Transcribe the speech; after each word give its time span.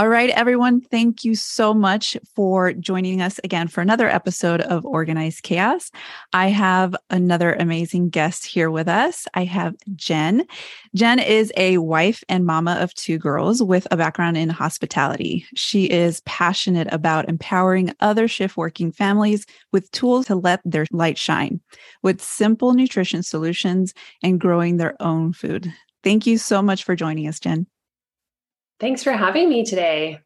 All 0.00 0.08
right, 0.08 0.30
everyone. 0.30 0.80
Thank 0.80 1.26
you 1.26 1.34
so 1.34 1.74
much 1.74 2.16
for 2.34 2.72
joining 2.72 3.20
us 3.20 3.38
again 3.44 3.68
for 3.68 3.82
another 3.82 4.08
episode 4.08 4.62
of 4.62 4.86
Organized 4.86 5.42
Chaos. 5.42 5.90
I 6.32 6.48
have 6.48 6.96
another 7.10 7.52
amazing 7.52 8.08
guest 8.08 8.46
here 8.46 8.70
with 8.70 8.88
us. 8.88 9.28
I 9.34 9.44
have 9.44 9.76
Jen. 9.96 10.46
Jen 10.94 11.18
is 11.18 11.52
a 11.54 11.76
wife 11.76 12.24
and 12.30 12.46
mama 12.46 12.78
of 12.80 12.94
two 12.94 13.18
girls 13.18 13.62
with 13.62 13.86
a 13.90 13.96
background 13.98 14.38
in 14.38 14.48
hospitality. 14.48 15.44
She 15.54 15.84
is 15.84 16.22
passionate 16.22 16.88
about 16.90 17.28
empowering 17.28 17.94
other 18.00 18.26
shift 18.26 18.56
working 18.56 18.92
families 18.92 19.44
with 19.70 19.90
tools 19.90 20.24
to 20.28 20.34
let 20.34 20.62
their 20.64 20.86
light 20.92 21.18
shine 21.18 21.60
with 22.02 22.22
simple 22.22 22.72
nutrition 22.72 23.22
solutions 23.22 23.92
and 24.22 24.40
growing 24.40 24.78
their 24.78 24.96
own 24.98 25.34
food. 25.34 25.70
Thank 26.02 26.26
you 26.26 26.38
so 26.38 26.62
much 26.62 26.84
for 26.84 26.96
joining 26.96 27.28
us, 27.28 27.38
Jen. 27.38 27.66
Thanks 28.80 29.04
for 29.04 29.12
having 29.12 29.48
me 29.48 29.64
today. 29.64 30.20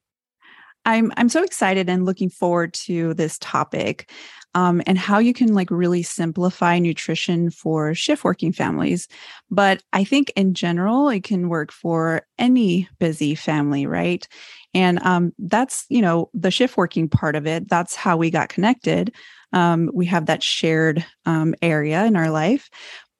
I'm 0.87 1.13
I'm 1.17 1.29
so 1.29 1.43
excited 1.43 1.89
and 1.89 2.07
looking 2.07 2.31
forward 2.31 2.73
to 2.75 3.15
this 3.15 3.39
topic. 3.39 4.11
Um, 4.57 4.81
and 4.87 4.97
how 4.97 5.19
you 5.19 5.35
can 5.35 5.53
like 5.53 5.69
really 5.73 6.05
simplify 6.05 6.79
nutrition 6.79 7.51
for 7.51 7.93
shift 7.93 8.23
working 8.23 8.53
families. 8.53 9.09
But 9.51 9.83
I 9.93 10.05
think 10.05 10.33
in 10.37 10.55
general, 10.55 11.09
it 11.09 11.25
can 11.25 11.49
work 11.49 11.73
for 11.73 12.25
any 12.39 12.89
busy 13.01 13.35
family, 13.35 13.85
right? 13.85 14.29
And 14.73 15.01
um, 15.01 15.33
that's, 15.41 15.87
you 15.89 16.01
know, 16.01 16.31
the 16.35 16.53
shift 16.53 16.77
working 16.77 17.09
part 17.09 17.35
of 17.35 17.49
it. 17.49 17.69
That's 17.69 17.97
how 17.97 18.17
we 18.17 18.31
got 18.31 18.49
connected. 18.49 19.13
Um, 19.53 19.91
we 19.93 20.07
have 20.07 20.27
that 20.27 20.43
shared 20.43 21.05
um, 21.27 21.57
area 21.61 22.05
in 22.05 22.15
our 22.15 22.31
life. 22.31 22.71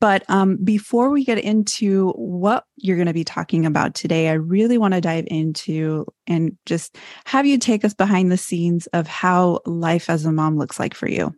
But 0.05 0.23
um, 0.29 0.57
before 0.57 1.09
we 1.09 1.25
get 1.25 1.39
into 1.39 2.11
what 2.11 2.67
you're 2.77 2.99
going 2.99 3.07
to 3.07 3.15
be 3.15 3.25
talking 3.25 3.65
about 3.65 3.95
today, 3.95 4.29
I 4.29 4.35
really 4.35 4.77
want 4.77 4.93
to 4.93 5.01
dive 5.01 5.25
into 5.29 6.05
and 6.27 6.59
just 6.67 6.99
have 7.25 7.47
you 7.47 7.57
take 7.57 7.87
us 7.87 7.95
behind 7.95 8.31
the 8.31 8.37
scenes 8.37 8.87
of 8.89 9.07
how 9.07 9.61
life 9.65 10.11
as 10.11 10.27
a 10.27 10.31
mom 10.31 10.59
looks 10.59 10.79
like 10.79 10.93
for 10.93 11.09
you. 11.09 11.35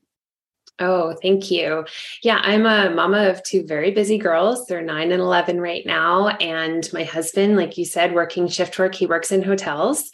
Oh, 0.80 1.14
thank 1.22 1.48
you. 1.48 1.84
Yeah, 2.24 2.40
I'm 2.42 2.66
a 2.66 2.90
mama 2.90 3.28
of 3.28 3.40
two 3.44 3.64
very 3.64 3.92
busy 3.92 4.18
girls. 4.18 4.66
They're 4.66 4.82
nine 4.82 5.12
and 5.12 5.22
11 5.22 5.60
right 5.60 5.86
now. 5.86 6.30
And 6.30 6.92
my 6.92 7.04
husband, 7.04 7.56
like 7.56 7.78
you 7.78 7.84
said, 7.84 8.16
working 8.16 8.48
shift 8.48 8.80
work, 8.80 8.96
he 8.96 9.06
works 9.06 9.30
in 9.30 9.44
hotels 9.44 10.10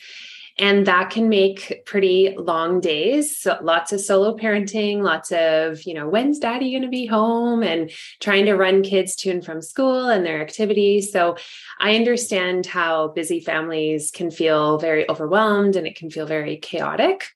and 0.59 0.87
that 0.87 1.11
can 1.11 1.29
make 1.29 1.83
pretty 1.87 2.35
long 2.37 2.81
days. 2.81 3.39
So 3.39 3.59
lots 3.63 3.93
of 3.93 4.01
solo 4.01 4.37
parenting 4.37 5.03
lots 5.03 5.33
of 5.33 5.83
you 5.85 5.95
know 5.95 6.09
when's 6.09 6.39
daddy 6.39 6.71
going 6.71 6.83
to 6.83 6.89
be 6.89 7.07
home 7.07 7.63
and 7.63 7.91
trying 8.21 8.47
to 8.47 8.55
run 8.55 8.83
kids 8.83 9.17
to 9.17 9.31
and 9.31 9.45
from 9.45 9.63
school 9.63 10.09
and 10.09 10.25
their 10.25 10.41
activities. 10.41 11.13
So 11.13 11.37
i 11.81 11.95
understand 11.97 12.67
how 12.67 13.09
busy 13.09 13.41
families 13.41 14.11
can 14.11 14.31
feel 14.31 14.79
very 14.79 15.09
overwhelmed 15.09 15.77
and 15.77 15.87
it 15.87 15.97
can 15.97 16.11
feel 16.11 16.27
very 16.27 16.57
chaotic. 16.57 17.29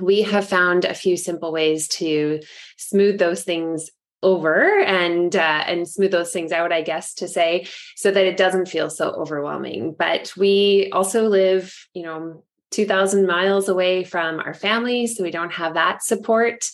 We 0.00 0.22
have 0.22 0.48
found 0.48 0.84
a 0.84 0.94
few 0.94 1.16
simple 1.16 1.52
ways 1.52 1.88
to 1.88 2.40
smooth 2.76 3.18
those 3.18 3.44
things 3.44 3.90
over 4.22 4.80
and 4.80 5.36
uh, 5.36 5.64
and 5.66 5.86
smooth 5.86 6.10
those 6.10 6.32
things 6.32 6.50
out 6.50 6.72
i 6.72 6.82
guess 6.82 7.14
to 7.14 7.28
say 7.28 7.66
so 7.94 8.10
that 8.10 8.24
it 8.24 8.36
doesn't 8.36 8.66
feel 8.66 8.90
so 8.90 9.10
overwhelming. 9.10 9.94
But 9.96 10.32
we 10.36 10.90
also 10.92 11.28
live 11.28 11.74
you 11.94 12.02
know 12.02 12.42
2000 12.70 13.26
miles 13.26 13.68
away 13.68 14.04
from 14.04 14.40
our 14.40 14.54
families 14.54 15.16
so 15.16 15.22
we 15.22 15.30
don't 15.30 15.52
have 15.52 15.74
that 15.74 16.02
support 16.02 16.68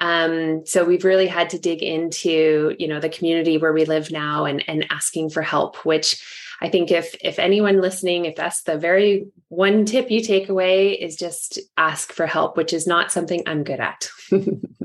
um, 0.00 0.66
so 0.66 0.84
we've 0.84 1.04
really 1.04 1.26
had 1.26 1.50
to 1.50 1.58
dig 1.58 1.82
into 1.82 2.74
you 2.78 2.88
know 2.88 3.00
the 3.00 3.08
community 3.08 3.58
where 3.58 3.72
we 3.72 3.84
live 3.84 4.10
now 4.10 4.44
and 4.44 4.64
and 4.68 4.86
asking 4.90 5.30
for 5.30 5.42
help 5.42 5.76
which 5.84 6.22
i 6.60 6.68
think 6.68 6.90
if 6.90 7.14
if 7.20 7.38
anyone 7.38 7.80
listening 7.80 8.24
if 8.24 8.36
that's 8.36 8.62
the 8.62 8.78
very 8.78 9.26
one 9.48 9.84
tip 9.84 10.10
you 10.10 10.20
take 10.20 10.48
away 10.48 10.92
is 10.92 11.16
just 11.16 11.58
ask 11.76 12.12
for 12.12 12.26
help 12.26 12.56
which 12.56 12.72
is 12.72 12.86
not 12.86 13.12
something 13.12 13.42
i'm 13.46 13.64
good 13.64 13.80
at 13.80 14.08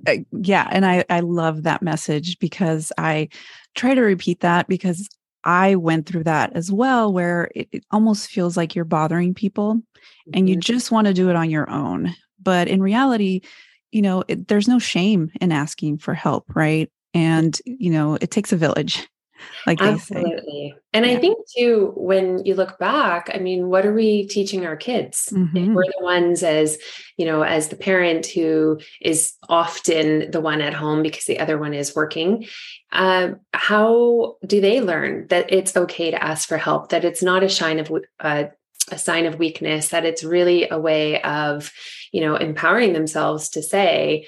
uh, 0.08 0.16
yeah 0.32 0.68
and 0.72 0.86
i 0.86 1.04
i 1.10 1.20
love 1.20 1.64
that 1.64 1.82
message 1.82 2.38
because 2.40 2.92
i 2.98 3.28
try 3.76 3.94
to 3.94 4.02
repeat 4.02 4.42
that 4.42 4.68
because 4.68 5.08
I 5.44 5.76
went 5.76 6.06
through 6.06 6.26
that 6.26 6.54
as 6.54 6.72
well, 6.72 7.14
where 7.14 7.50
it, 7.56 7.70
it 7.72 7.86
almost 7.92 8.30
feels 8.30 8.58
like 8.58 8.76
you're 8.76 8.86
bothering 8.86 9.34
people 9.34 9.76
mm-hmm. 9.76 10.32
and 10.34 10.50
you 10.50 10.56
mm-hmm. 10.56 10.74
just 10.74 10.92
want 10.92 11.08
to 11.08 11.14
do 11.14 11.30
it 11.30 11.36
on 11.36 11.50
your 11.50 11.70
own. 11.70 12.14
But 12.42 12.68
in 12.68 12.82
reality, 12.82 13.42
you 13.92 14.02
know, 14.02 14.24
it, 14.28 14.48
there's 14.48 14.68
no 14.68 14.80
shame 14.80 15.32
in 15.42 15.52
asking 15.52 15.98
for 15.98 16.14
help, 16.14 16.46
right? 16.56 16.90
And, 17.14 17.60
you 17.66 17.92
know, 17.92 18.18
it 18.22 18.32
takes 18.32 18.52
a 18.52 18.58
village 18.58 19.08
like 19.66 19.82
absolutely 19.82 20.76
and 20.94 21.06
yeah. 21.06 21.14
i 21.14 21.16
think 21.16 21.38
too 21.56 21.94
when 21.96 22.44
you 22.46 22.56
look 22.56 22.78
back 22.78 23.30
i 23.34 23.38
mean 23.38 23.70
what 23.70 23.86
are 23.86 23.94
we 23.94 24.28
teaching 24.28 24.66
our 24.66 24.76
kids 24.76 25.30
mm-hmm. 25.32 25.74
we're 25.74 25.86
the 25.86 26.04
ones 26.04 26.44
as 26.44 26.78
you 27.18 27.26
know 27.26 27.42
as 27.42 27.70
the 27.70 27.76
parent 27.76 28.26
who 28.26 28.80
is 29.02 29.34
often 29.48 30.30
the 30.32 30.42
one 30.42 30.62
at 30.62 30.74
home 30.74 31.02
because 31.02 31.26
the 31.26 31.40
other 31.40 31.58
one 31.58 31.74
is 31.74 31.96
working 31.96 32.46
uh, 32.92 33.30
how 33.54 34.36
do 34.46 34.60
they 34.60 34.82
learn 34.82 35.28
that 35.28 35.52
it's 35.54 35.78
okay 35.78 36.12
to 36.12 36.24
ask 36.24 36.48
for 36.48 36.58
help 36.58 36.90
that 36.90 37.06
it's 37.06 37.22
not 37.22 37.44
a 37.44 37.50
shine 37.50 37.80
of 37.80 37.92
uh, 38.20 38.46
a 38.92 38.98
sign 38.98 39.26
of 39.26 39.40
weakness 39.40 39.90
that 39.90 40.06
it's 40.06 40.24
really 40.24 40.70
a 40.70 40.80
way 40.80 41.22
of 41.22 41.72
you 42.12 42.22
know 42.22 42.36
empowering 42.36 42.94
themselves 42.94 43.50
to 43.50 43.62
say 43.62 44.26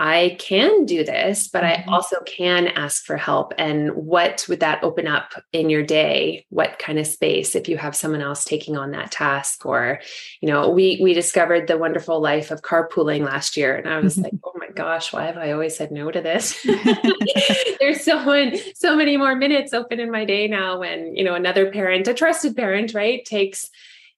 I 0.00 0.36
can 0.38 0.84
do 0.84 1.02
this, 1.02 1.48
but 1.48 1.64
mm-hmm. 1.64 1.90
I 1.90 1.92
also 1.92 2.16
can 2.24 2.68
ask 2.68 3.04
for 3.04 3.16
help. 3.16 3.52
And 3.58 3.90
what 3.94 4.46
would 4.48 4.60
that 4.60 4.84
open 4.84 5.08
up 5.08 5.32
in 5.52 5.70
your 5.70 5.82
day? 5.82 6.46
What 6.50 6.78
kind 6.78 7.00
of 7.00 7.06
space 7.06 7.56
if 7.56 7.68
you 7.68 7.76
have 7.78 7.96
someone 7.96 8.20
else 8.20 8.44
taking 8.44 8.76
on 8.76 8.92
that 8.92 9.10
task? 9.10 9.66
Or, 9.66 10.00
you 10.40 10.48
know, 10.48 10.70
we 10.70 11.00
we 11.02 11.14
discovered 11.14 11.66
the 11.66 11.78
wonderful 11.78 12.20
life 12.20 12.52
of 12.52 12.62
carpooling 12.62 13.24
last 13.24 13.56
year. 13.56 13.76
And 13.76 13.88
I 13.88 13.98
was 13.98 14.14
mm-hmm. 14.14 14.24
like, 14.24 14.34
oh 14.44 14.52
my 14.54 14.68
gosh, 14.68 15.12
why 15.12 15.24
have 15.24 15.36
I 15.36 15.50
always 15.50 15.76
said 15.76 15.90
no 15.90 16.12
to 16.12 16.20
this? 16.20 16.64
There's 17.80 18.04
so 18.04 18.52
so 18.74 18.94
many 18.94 19.16
more 19.16 19.34
minutes 19.34 19.72
open 19.74 19.98
in 19.98 20.12
my 20.12 20.24
day 20.24 20.46
now 20.46 20.78
when, 20.78 21.16
you 21.16 21.24
know, 21.24 21.34
another 21.34 21.72
parent, 21.72 22.06
a 22.06 22.14
trusted 22.14 22.56
parent, 22.56 22.94
right, 22.94 23.24
takes 23.24 23.68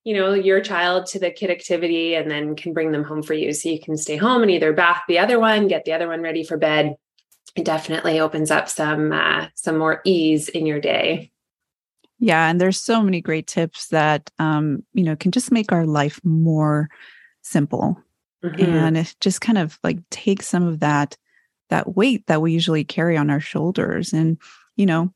you 0.05 0.15
know 0.15 0.33
your 0.33 0.61
child 0.61 1.07
to 1.07 1.19
the 1.19 1.31
kid 1.31 1.51
activity 1.51 2.15
and 2.15 2.31
then 2.31 2.57
can 2.57 2.73
bring 2.73 2.93
them 2.93 3.05
home 3.05 3.23
for 3.23 3.35
you. 3.35 3.53
So 3.53 3.69
you 3.69 3.81
can 3.81 3.97
stay 3.97 4.17
home 4.17 4.43
and 4.43 4.51
either 4.51 4.73
bath 4.73 5.03
the 5.09 5.19
other 5.19 5.39
one 5.39 5.69
get 5.69 5.85
the 5.85 5.93
other 5.93 6.09
one 6.09 6.23
ready 6.23 6.45
for 6.45 6.57
bed. 6.57 6.97
It 7.57 7.65
definitely 7.65 8.21
opens 8.21 8.51
up 8.51 8.69
some 8.69 9.13
uh, 9.13 9.49
some 9.55 9.79
more 9.79 10.01
ease 10.05 10.49
in 10.49 10.67
your 10.67 10.81
day. 10.81 11.33
Yeah 12.19 12.49
and 12.49 12.61
there's 12.61 12.81
so 12.81 13.03
many 13.03 13.21
great 13.21 13.47
tips 13.47 13.89
that 13.89 14.31
um 14.39 14.85
you 14.93 15.05
know 15.05 15.17
can 15.17 15.33
just 15.33 15.53
make 15.53 15.73
our 15.73 15.87
life 15.87 16.21
more 16.25 16.89
simple. 17.43 17.99
Mm-hmm. 18.43 18.63
and 18.63 18.97
it 18.97 19.15
just 19.21 19.43
kind 19.43 19.59
of 19.59 19.79
like 19.85 19.99
take 20.09 20.43
some 20.43 20.67
of 20.67 20.81
that 20.81 21.19
that 21.69 21.95
weight 21.95 22.27
that 22.27 22.41
we 22.41 22.53
usually 22.53 22.85
carry 22.85 23.19
on 23.19 23.29
our 23.29 23.39
shoulders. 23.41 24.15
And 24.15 24.39
you 24.77 24.87
know 24.87 25.13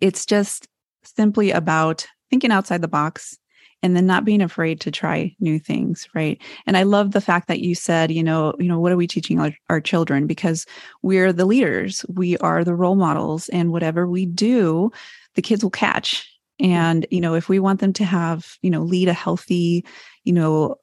it's 0.00 0.26
just 0.26 0.66
simply 1.04 1.52
about 1.52 2.06
thinking 2.30 2.50
outside 2.50 2.82
the 2.82 2.88
box 2.88 3.38
and 3.82 3.96
then 3.96 4.06
not 4.06 4.24
being 4.24 4.42
afraid 4.42 4.80
to 4.80 4.90
try 4.90 5.34
new 5.40 5.58
things 5.58 6.08
right? 6.14 6.40
And 6.66 6.76
i 6.76 6.82
love 6.82 7.12
the 7.12 7.20
fact 7.20 7.48
that 7.48 7.60
you 7.60 7.74
said 7.74 8.10
you 8.10 8.22
know 8.22 8.54
you 8.58 8.68
know 8.68 8.80
what 8.80 8.92
are 8.92 8.96
we 8.96 9.06
teaching 9.06 9.40
our, 9.40 9.52
our 9.70 9.80
children? 9.80 10.26
Because 10.26 10.66
we're 11.02 11.32
the 11.32 11.46
leaders. 11.46 12.04
We 12.08 12.36
are 12.38 12.64
the 12.64 12.74
role 12.74 12.96
models 12.96 13.48
and 13.50 13.72
whatever 13.72 14.06
we 14.06 14.26
do 14.26 14.90
the 15.34 15.42
kids 15.42 15.62
will 15.62 15.70
catch. 15.70 16.28
And 16.60 17.06
you 17.10 17.20
know 17.20 17.34
if 17.34 17.48
we 17.48 17.58
want 17.58 17.80
them 17.80 17.92
to 17.94 18.04
have 18.04 18.56
you 18.62 18.70
know 18.70 18.82
lead 18.82 19.08
a 19.08 19.12
healthy 19.12 19.84
you 20.24 20.32
know 20.32 20.76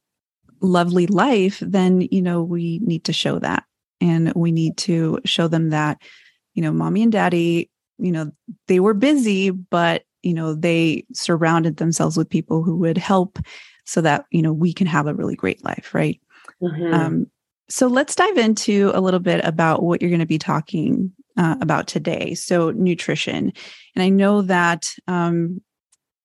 lovely 0.61 1.05
life 1.07 1.59
then 1.59 2.01
you 2.01 2.21
know 2.21 2.41
we 2.41 2.79
need 2.79 3.03
to 3.05 3.13
show 3.13 3.39
that. 3.39 3.63
And 4.01 4.33
we 4.35 4.51
need 4.51 4.77
to 4.77 5.19
show 5.25 5.47
them 5.47 5.69
that 5.69 6.01
you 6.53 6.61
know 6.61 6.71
mommy 6.71 7.03
and 7.03 7.11
daddy 7.11 7.69
you 7.97 8.11
know 8.11 8.31
they 8.67 8.79
were 8.79 8.93
busy 8.93 9.49
but 9.49 10.03
you 10.25 10.33
know 10.33 10.53
they 10.53 11.05
surrounded 11.13 11.77
themselves 11.77 12.17
with 12.17 12.29
people 12.29 12.63
who 12.63 12.75
would 12.75 12.97
help 12.97 13.39
so 13.85 14.01
that 14.01 14.25
you 14.31 14.41
know 14.41 14.53
we 14.53 14.73
can 14.73 14.87
have 14.87 15.07
a 15.07 15.13
really 15.13 15.35
great 15.35 15.63
life 15.63 15.93
right 15.93 16.19
mm-hmm. 16.61 16.93
um, 16.93 17.27
so 17.69 17.87
let's 17.87 18.15
dive 18.15 18.37
into 18.37 18.91
a 18.93 19.01
little 19.01 19.19
bit 19.19 19.43
about 19.43 19.83
what 19.83 20.01
you're 20.01 20.11
going 20.11 20.19
to 20.19 20.25
be 20.25 20.39
talking 20.39 21.11
uh, 21.37 21.55
about 21.61 21.87
today 21.87 22.33
so 22.33 22.71
nutrition 22.71 23.51
and 23.95 24.03
i 24.03 24.09
know 24.09 24.41
that 24.41 24.93
um, 25.07 25.61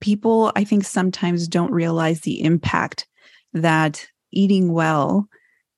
people, 0.00 0.50
I 0.56 0.64
think, 0.64 0.84
sometimes 0.84 1.46
don't 1.46 1.72
realize 1.72 2.20
the 2.20 2.42
impact 2.42 3.06
that 3.52 4.06
eating 4.32 4.72
well 4.72 5.28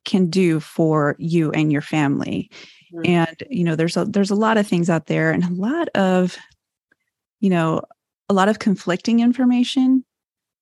can 0.05 0.29
do 0.29 0.59
for 0.59 1.15
you 1.19 1.51
and 1.51 1.71
your 1.71 1.81
family. 1.81 2.49
Mm-hmm. 2.93 3.11
And 3.11 3.43
you 3.49 3.63
know, 3.63 3.75
there's 3.75 3.97
a 3.97 4.05
there's 4.05 4.31
a 4.31 4.35
lot 4.35 4.57
of 4.57 4.67
things 4.67 4.89
out 4.89 5.07
there 5.07 5.31
and 5.31 5.43
a 5.43 5.53
lot 5.53 5.89
of 5.89 6.37
you 7.39 7.49
know, 7.49 7.81
a 8.29 8.33
lot 8.33 8.49
of 8.49 8.59
conflicting 8.59 9.19
information 9.19 10.03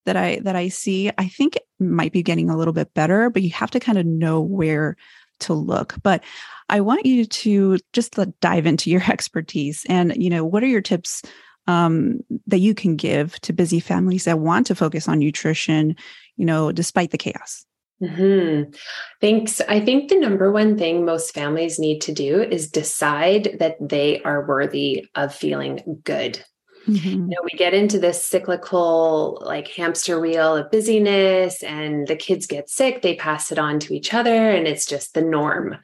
that 0.05 0.17
I 0.17 0.39
that 0.43 0.55
I 0.55 0.69
see. 0.69 1.11
I 1.17 1.27
think 1.27 1.55
it 1.55 1.63
might 1.79 2.11
be 2.11 2.23
getting 2.23 2.49
a 2.49 2.57
little 2.57 2.73
bit 2.73 2.93
better, 2.93 3.29
but 3.29 3.43
you 3.43 3.51
have 3.51 3.71
to 3.71 3.79
kind 3.79 3.97
of 3.97 4.05
know 4.05 4.41
where 4.41 4.97
to 5.41 5.53
look. 5.53 5.95
But 6.03 6.23
I 6.69 6.81
want 6.81 7.05
you 7.05 7.25
to 7.25 7.77
just 7.93 8.17
dive 8.39 8.65
into 8.65 8.89
your 8.89 9.03
expertise 9.11 9.85
and 9.89 10.15
you 10.21 10.29
know, 10.29 10.45
what 10.45 10.63
are 10.63 10.67
your 10.67 10.81
tips 10.81 11.21
um, 11.67 12.21
that 12.47 12.59
you 12.59 12.73
can 12.73 12.95
give 12.95 13.39
to 13.41 13.53
busy 13.53 13.79
families 13.79 14.25
that 14.25 14.39
want 14.39 14.67
to 14.67 14.75
focus 14.75 15.07
on 15.07 15.19
nutrition, 15.19 15.95
you 16.37 16.45
know, 16.45 16.71
despite 16.71 17.11
the 17.11 17.17
chaos? 17.17 17.65
Mm-hmm. 18.01 18.71
Thanks. 19.19 19.61
I 19.61 19.79
think 19.79 20.09
the 20.09 20.19
number 20.19 20.51
one 20.51 20.75
thing 20.75 21.05
most 21.05 21.35
families 21.35 21.77
need 21.77 22.01
to 22.01 22.11
do 22.11 22.41
is 22.41 22.71
decide 22.71 23.57
that 23.59 23.75
they 23.79 24.21
are 24.23 24.47
worthy 24.47 25.05
of 25.13 25.35
feeling 25.35 26.01
good. 26.03 26.43
Mm-hmm. 26.87 27.09
You 27.09 27.27
know, 27.27 27.41
we 27.43 27.57
get 27.57 27.73
into 27.73 27.99
this 27.99 28.25
cyclical, 28.25 29.41
like 29.45 29.67
hamster 29.67 30.19
wheel 30.19 30.57
of 30.57 30.71
busyness, 30.71 31.61
and 31.63 32.07
the 32.07 32.15
kids 32.15 32.47
get 32.47 32.69
sick, 32.69 33.01
they 33.01 33.15
pass 33.15 33.51
it 33.51 33.59
on 33.59 33.79
to 33.81 33.93
each 33.93 34.13
other, 34.13 34.49
and 34.49 34.67
it's 34.67 34.85
just 34.85 35.13
the 35.13 35.21
norm. 35.21 35.77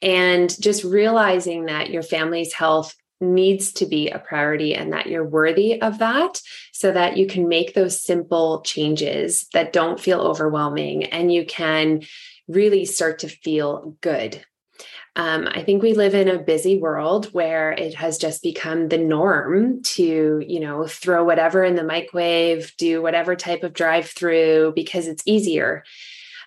And 0.00 0.60
just 0.60 0.84
realizing 0.84 1.66
that 1.66 1.90
your 1.90 2.02
family's 2.02 2.54
health 2.54 2.94
needs 3.20 3.72
to 3.72 3.86
be 3.86 4.08
a 4.08 4.18
priority 4.18 4.74
and 4.74 4.92
that 4.92 5.06
you're 5.06 5.28
worthy 5.28 5.80
of 5.82 5.98
that 5.98 6.40
so 6.72 6.92
that 6.92 7.16
you 7.16 7.26
can 7.26 7.48
make 7.48 7.74
those 7.74 8.00
simple 8.00 8.62
changes 8.62 9.48
that 9.52 9.72
don't 9.72 9.98
feel 9.98 10.20
overwhelming 10.20 11.04
and 11.04 11.32
you 11.32 11.44
can 11.44 12.02
really 12.46 12.84
start 12.84 13.18
to 13.18 13.28
feel 13.28 13.96
good. 14.00 14.44
Um, 15.18 15.46
I 15.50 15.62
think 15.62 15.82
we 15.82 15.92
live 15.92 16.14
in 16.14 16.28
a 16.28 16.38
busy 16.38 16.78
world 16.78 17.26
where 17.34 17.72
it 17.72 17.94
has 17.96 18.16
just 18.16 18.42
become 18.42 18.88
the 18.88 18.98
norm 18.98 19.82
to, 19.82 20.42
you 20.46 20.60
know, 20.60 20.86
throw 20.86 21.24
whatever 21.24 21.64
in 21.64 21.74
the 21.74 21.84
microwave, 21.84 22.72
do 22.78 23.02
whatever 23.02 23.36
type 23.36 23.64
of 23.64 23.74
drive 23.74 24.08
through 24.08 24.72
because 24.74 25.06
it's 25.06 25.22
easier. 25.26 25.84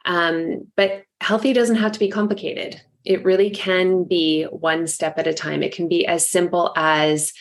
Um, 0.06 0.68
but 0.76 1.04
healthy 1.20 1.54
doesn't 1.54 1.76
have 1.76 1.92
to 1.92 2.00
be 2.00 2.10
complicated 2.10 2.82
it 3.06 3.24
really 3.24 3.50
can 3.50 4.04
be 4.04 4.44
one 4.44 4.88
step 4.88 5.18
at 5.18 5.28
a 5.28 5.34
time. 5.34 5.64
It 5.64 5.74
can 5.74 5.88
be 5.88 6.06
as 6.06 6.28
simple 6.28 6.74
as, 6.76 7.34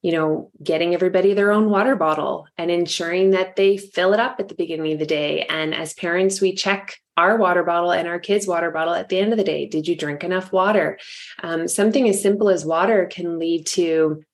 you 0.00 0.12
know, 0.12 0.50
getting 0.62 0.94
everybody 0.94 1.34
their 1.34 1.52
own 1.52 1.70
water 1.70 1.96
bottle 1.96 2.46
and 2.56 2.70
ensuring 2.70 3.30
that 3.30 3.56
they 3.56 3.76
fill 3.76 4.14
it 4.14 4.20
up 4.20 4.36
at 4.38 4.48
the 4.48 4.54
beginning 4.54 4.92
of 4.92 4.98
the 4.98 5.06
day. 5.06 5.42
And 5.48 5.74
as 5.74 5.94
parents, 5.94 6.40
we 6.40 6.54
check 6.54 6.96
our 7.16 7.36
water 7.36 7.62
bottle 7.62 7.92
and 7.92 8.08
our 8.08 8.18
kids' 8.18 8.46
water 8.46 8.70
bottle 8.70 8.94
at 8.94 9.08
the 9.08 9.18
end 9.18 9.32
of 9.32 9.38
the 9.38 9.44
day. 9.44 9.66
Did 9.66 9.86
you 9.86 9.96
drink 9.96 10.24
enough 10.24 10.52
water? 10.52 10.98
Um, 11.42 11.68
something 11.68 12.08
as 12.08 12.22
simple 12.22 12.48
as 12.48 12.64
water 12.64 13.06
can 13.10 13.38
lead 13.38 13.66
to 13.68 14.24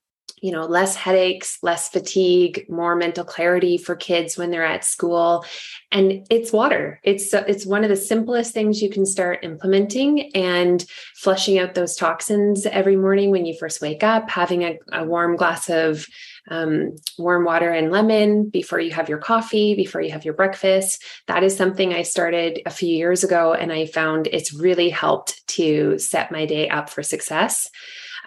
you 0.42 0.52
know 0.52 0.66
less 0.66 0.94
headaches 0.94 1.58
less 1.62 1.88
fatigue 1.88 2.64
more 2.69 2.94
mental 2.94 3.25
clarity 3.25 3.76
for 3.76 3.96
kids 3.96 4.36
when 4.36 4.50
they're 4.50 4.64
at 4.64 4.84
school 4.84 5.44
and 5.90 6.26
it's 6.30 6.52
water 6.52 7.00
it's 7.02 7.32
it's 7.34 7.66
one 7.66 7.82
of 7.82 7.90
the 7.90 7.96
simplest 7.96 8.54
things 8.54 8.82
you 8.82 8.90
can 8.90 9.04
start 9.06 9.40
implementing 9.42 10.30
and 10.34 10.84
flushing 11.16 11.58
out 11.58 11.75
those 11.75 11.96
toxins 11.96 12.66
every 12.66 12.96
morning 12.96 13.30
when 13.30 13.46
you 13.46 13.56
first 13.58 13.80
wake 13.80 14.04
up 14.04 14.30
having 14.30 14.62
a, 14.62 14.78
a 14.92 15.04
warm 15.04 15.36
glass 15.36 15.69
of 15.69 16.06
um, 16.50 16.95
warm 17.19 17.45
water 17.45 17.71
and 17.71 17.91
lemon 17.91 18.49
before 18.49 18.81
you 18.81 18.91
have 18.91 19.09
your 19.09 19.19
coffee 19.19 19.75
before 19.75 20.00
you 20.00 20.11
have 20.11 20.25
your 20.25 20.35
breakfast 20.35 21.05
that 21.27 21.43
is 21.43 21.56
something 21.56 21.93
i 21.93 22.03
started 22.03 22.61
a 22.67 22.71
few 22.71 22.95
years 22.95 23.25
ago 23.25 23.53
and 23.53 23.73
i 23.73 23.87
found 23.87 24.27
it's 24.29 24.53
really 24.53 24.91
helped 24.91 25.47
to 25.47 25.99
set 25.99 26.33
my 26.33 26.47
day 26.47 26.69
up 26.69 26.91
for 26.91 27.03
success 27.03 27.71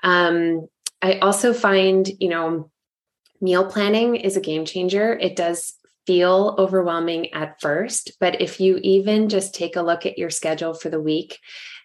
um, 0.04 0.68
I 1.02 1.18
also 1.20 1.54
find, 1.54 2.08
you 2.20 2.30
know, 2.30 2.70
meal 3.40 3.66
planning 3.66 4.16
is 4.16 4.38
a 4.38 4.42
game 4.42 4.66
changer. 4.66 5.14
It 5.14 5.36
does 5.36 5.74
feel 6.06 6.56
overwhelming 6.58 7.34
at 7.34 7.62
first, 7.62 8.14
but 8.20 8.42
if 8.42 8.60
you 8.60 8.80
even 8.82 9.30
just 9.30 9.54
take 9.54 9.76
a 9.76 9.82
look 9.82 10.06
at 10.06 10.18
your 10.18 10.30
schedule 10.30 10.74
for 10.74 10.90
the 10.90 11.00
week 11.00 11.40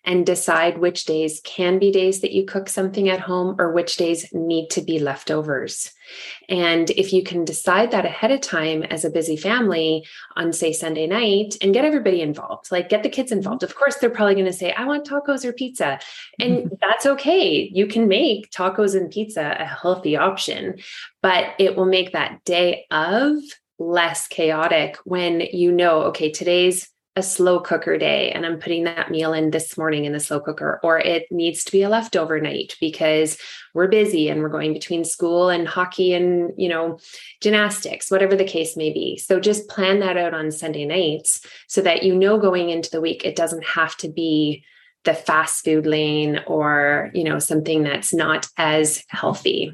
and 0.07 0.25
decide 0.25 0.79
which 0.79 1.05
days 1.05 1.41
can 1.45 1.79
be 1.81 1.91
days 1.91 2.21
that 2.21 2.33
you 2.33 2.47
cook 2.47 2.69
something 2.69 3.09
at 3.09 3.21
home 3.21 3.57
or 3.59 3.73
which 3.73 3.97
days 3.97 4.33
need 4.33 4.71
to 4.71 4.81
be 4.81 5.01
leftovers. 5.01 5.93
And 6.49 6.89
if 6.91 7.13
you 7.13 7.25
can 7.25 7.45
decide 7.45 7.91
that 7.91 8.07
ahead 8.07 8.31
of 8.31 8.41
time 8.41 8.85
as 8.85 9.05
a 9.05 9.11
busy 9.11 9.37
family 9.37 10.07
on, 10.37 10.53
say, 10.53 10.73
Sunday 10.73 11.09
night 11.09 11.57
and 11.61 11.75
get 11.75 11.85
everybody 11.85 12.21
involved, 12.21 12.71
like 12.71 12.89
get 12.89 13.03
the 13.03 13.09
kids 13.09 13.31
mm-hmm. 13.31 13.39
involved. 13.39 13.65
Of 13.65 13.75
course, 13.75 13.97
they're 13.97 14.09
probably 14.09 14.35
going 14.35 14.47
to 14.47 14.53
say, 14.53 14.73
I 14.73 14.85
want 14.85 15.07
tacos 15.07 15.45
or 15.45 15.53
pizza. 15.53 15.99
And 16.39 16.59
mm-hmm. 16.59 16.75
that's 16.81 17.07
okay. 17.07 17.69
You 17.75 17.89
can 17.89 18.07
make 18.07 18.51
tacos 18.53 18.95
and 18.95 19.11
pizza 19.11 19.57
a 19.59 19.65
healthy 19.65 20.17
option, 20.17 20.79
but 21.21 21.47
it 21.59 21.75
will 21.75 21.87
make 21.87 22.13
that 22.13 22.45
day 22.45 22.87
of 22.93 23.39
less 23.79 24.29
chaotic 24.29 24.97
when 25.05 25.41
you 25.41 25.73
know, 25.73 26.03
okay, 26.05 26.31
today's 26.31 26.89
a 27.17 27.23
slow 27.23 27.59
cooker 27.59 27.97
day 27.97 28.31
and 28.31 28.45
I'm 28.45 28.59
putting 28.59 28.85
that 28.85 29.11
meal 29.11 29.33
in 29.33 29.51
this 29.51 29.79
morning 29.79 30.05
in 30.05 30.13
the 30.13 30.21
slow 30.21 30.39
cooker, 30.39 30.79
or 30.83 30.99
it 30.99 31.27
needs 31.31 31.65
to 31.65 31.73
be 31.73 31.83
a 31.83 31.89
leftover 31.89 32.39
night 32.41 32.77
because 32.79 33.39
we're 33.73 33.89
busy 33.89 34.29
and 34.29 34.43
we're 34.43 34.51
going 34.51 34.75
between 34.75 35.03
school 35.03 35.49
and 35.49 35.67
hockey 35.67 36.13
and, 36.13 36.53
you 36.59 36.69
know, 36.69 36.99
gymnastics, 37.41 38.11
whatever 38.11 38.37
the 38.37 38.45
case 38.45 38.77
may 38.77 38.93
be. 38.93 39.17
So 39.17 39.41
just 39.41 39.69
plan 39.69 40.01
that 40.01 40.19
out 40.19 40.35
on 40.35 40.51
Sunday 40.53 40.85
nights 40.85 41.45
so 41.69 41.81
that 41.81 42.03
you 42.03 42.15
know 42.15 42.39
going 42.39 42.69
into 42.69 42.91
the 42.91 43.01
week, 43.01 43.25
it 43.25 43.35
doesn't 43.35 43.65
have 43.65 43.97
to 43.99 44.09
be 44.09 44.63
the 45.05 45.15
fast 45.15 45.65
food 45.65 45.87
lane 45.87 46.41
or, 46.47 47.11
you 47.15 47.25
know, 47.25 47.39
something 47.39 47.83
that's 47.85 48.13
not 48.13 48.47
as 48.59 49.03
healthy. 49.09 49.73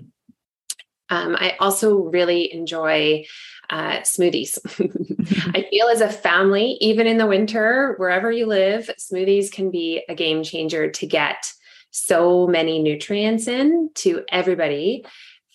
Um, 1.12 1.36
I 1.38 1.56
also 1.60 2.04
really 2.04 2.50
enjoy 2.54 3.26
uh, 3.68 3.98
smoothies. 3.98 4.58
I 5.54 5.66
feel 5.68 5.88
as 5.88 6.00
a 6.00 6.08
family, 6.08 6.78
even 6.80 7.06
in 7.06 7.18
the 7.18 7.26
winter, 7.26 7.96
wherever 7.98 8.32
you 8.32 8.46
live, 8.46 8.88
smoothies 8.98 9.52
can 9.52 9.70
be 9.70 10.02
a 10.08 10.14
game 10.14 10.42
changer 10.42 10.90
to 10.90 11.06
get 11.06 11.52
so 11.90 12.46
many 12.46 12.82
nutrients 12.82 13.46
in 13.46 13.90
to 13.96 14.24
everybody. 14.30 15.04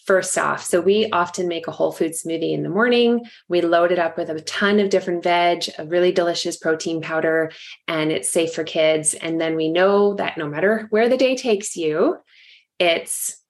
First 0.05 0.37
off, 0.37 0.63
so 0.63 0.79
we 0.79 1.09
often 1.09 1.47
make 1.47 1.67
a 1.67 1.71
whole 1.71 1.91
food 1.91 2.11
smoothie 2.11 2.53
in 2.53 2.61
the 2.61 2.69
morning. 2.69 3.25
We 3.49 3.61
load 3.61 3.91
it 3.91 3.97
up 3.97 4.15
with 4.15 4.29
a 4.29 4.39
ton 4.41 4.79
of 4.79 4.91
different 4.91 5.23
veg, 5.23 5.63
a 5.79 5.87
really 5.87 6.11
delicious 6.11 6.55
protein 6.55 7.01
powder, 7.01 7.51
and 7.87 8.11
it's 8.11 8.31
safe 8.31 8.53
for 8.53 8.63
kids. 8.63 9.15
And 9.15 9.41
then 9.41 9.55
we 9.55 9.69
know 9.69 10.13
that 10.13 10.37
no 10.37 10.47
matter 10.47 10.85
where 10.91 11.09
the 11.09 11.17
day 11.17 11.35
takes 11.35 11.75
you, 11.75 12.17
it's 12.77 13.41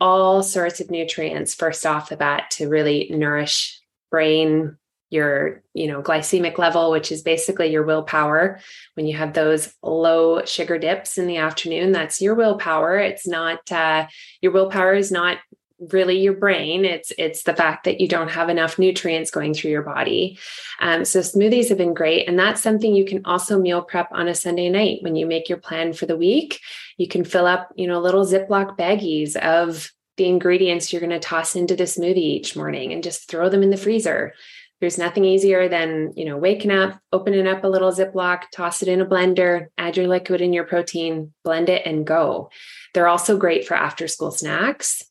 all 0.00 0.42
sorts 0.42 0.80
of 0.80 0.90
nutrients 0.90 1.54
first 1.54 1.84
off 1.84 2.08
the 2.08 2.16
bat 2.16 2.50
to 2.52 2.68
really 2.68 3.08
nourish 3.10 3.80
brain 4.10 4.76
your 5.10 5.62
you 5.72 5.86
know 5.86 6.02
glycemic 6.02 6.58
level 6.58 6.90
which 6.90 7.10
is 7.10 7.22
basically 7.22 7.68
your 7.68 7.84
willpower. 7.84 8.60
When 8.94 9.06
you 9.06 9.16
have 9.16 9.32
those 9.32 9.72
low 9.82 10.44
sugar 10.44 10.78
dips 10.78 11.18
in 11.18 11.26
the 11.26 11.38
afternoon 11.38 11.92
that's 11.92 12.20
your 12.20 12.34
willpower. 12.34 12.98
It's 12.98 13.26
not 13.26 13.72
uh, 13.72 14.06
your 14.42 14.52
willpower 14.52 14.94
is 14.94 15.10
not 15.10 15.38
really 15.78 16.18
your 16.18 16.34
brain 16.34 16.84
it's 16.84 17.12
it's 17.18 17.44
the 17.44 17.54
fact 17.54 17.84
that 17.84 18.00
you 18.00 18.08
don't 18.08 18.30
have 18.30 18.48
enough 18.48 18.78
nutrients 18.78 19.30
going 19.30 19.54
through 19.54 19.70
your 19.70 19.82
body 19.82 20.36
um, 20.80 21.04
so 21.04 21.20
smoothies 21.20 21.68
have 21.68 21.78
been 21.78 21.94
great 21.94 22.28
and 22.28 22.38
that's 22.38 22.62
something 22.62 22.94
you 22.94 23.04
can 23.04 23.20
also 23.24 23.60
meal 23.60 23.82
prep 23.82 24.08
on 24.10 24.26
a 24.26 24.34
sunday 24.34 24.68
night 24.68 24.98
when 25.02 25.14
you 25.14 25.24
make 25.24 25.48
your 25.48 25.58
plan 25.58 25.92
for 25.92 26.06
the 26.06 26.16
week 26.16 26.60
you 26.96 27.06
can 27.06 27.24
fill 27.24 27.46
up 27.46 27.72
you 27.76 27.86
know 27.86 28.00
little 28.00 28.26
ziploc 28.26 28.76
baggies 28.76 29.36
of 29.36 29.92
the 30.18 30.26
ingredients 30.26 30.92
you're 30.92 31.00
going 31.00 31.10
to 31.10 31.18
toss 31.18 31.56
into 31.56 31.74
the 31.74 31.84
smoothie 31.84 32.18
each 32.18 32.54
morning 32.54 32.92
and 32.92 33.02
just 33.02 33.30
throw 33.30 33.48
them 33.48 33.62
in 33.62 33.70
the 33.70 33.76
freezer. 33.76 34.34
There's 34.80 34.98
nothing 34.98 35.24
easier 35.24 35.68
than, 35.68 36.12
you 36.14 36.24
know, 36.24 36.36
waking 36.36 36.70
up, 36.70 37.00
opening 37.12 37.46
up 37.48 37.64
a 37.64 37.68
little 37.68 37.90
Ziploc, 37.90 38.42
toss 38.52 38.82
it 38.82 38.88
in 38.88 39.00
a 39.00 39.06
blender, 39.06 39.68
add 39.78 39.96
your 39.96 40.06
liquid 40.06 40.40
and 40.40 40.54
your 40.54 40.64
protein, 40.64 41.32
blend 41.42 41.68
it 41.68 41.86
and 41.86 42.06
go. 42.06 42.50
They're 42.94 43.08
also 43.08 43.36
great 43.36 43.66
for 43.66 43.74
after 43.74 44.06
school 44.06 44.30
snacks. 44.30 45.07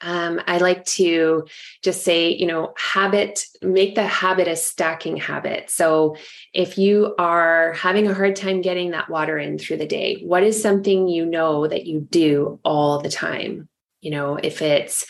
Um, 0.00 0.40
I 0.46 0.58
like 0.58 0.84
to 0.86 1.46
just 1.82 2.04
say, 2.04 2.30
you 2.30 2.46
know, 2.46 2.74
habit, 2.76 3.44
make 3.62 3.94
the 3.94 4.06
habit 4.06 4.48
a 4.48 4.56
stacking 4.56 5.16
habit. 5.16 5.70
So 5.70 6.16
if 6.52 6.78
you 6.78 7.14
are 7.18 7.72
having 7.74 8.08
a 8.08 8.14
hard 8.14 8.36
time 8.36 8.62
getting 8.62 8.90
that 8.90 9.10
water 9.10 9.38
in 9.38 9.58
through 9.58 9.78
the 9.78 9.86
day, 9.86 10.22
what 10.22 10.42
is 10.42 10.60
something 10.60 11.08
you 11.08 11.26
know 11.26 11.66
that 11.66 11.86
you 11.86 12.00
do 12.10 12.60
all 12.64 13.00
the 13.00 13.10
time? 13.10 13.68
you 14.02 14.10
know 14.10 14.36
if 14.42 14.60
it's 14.60 15.06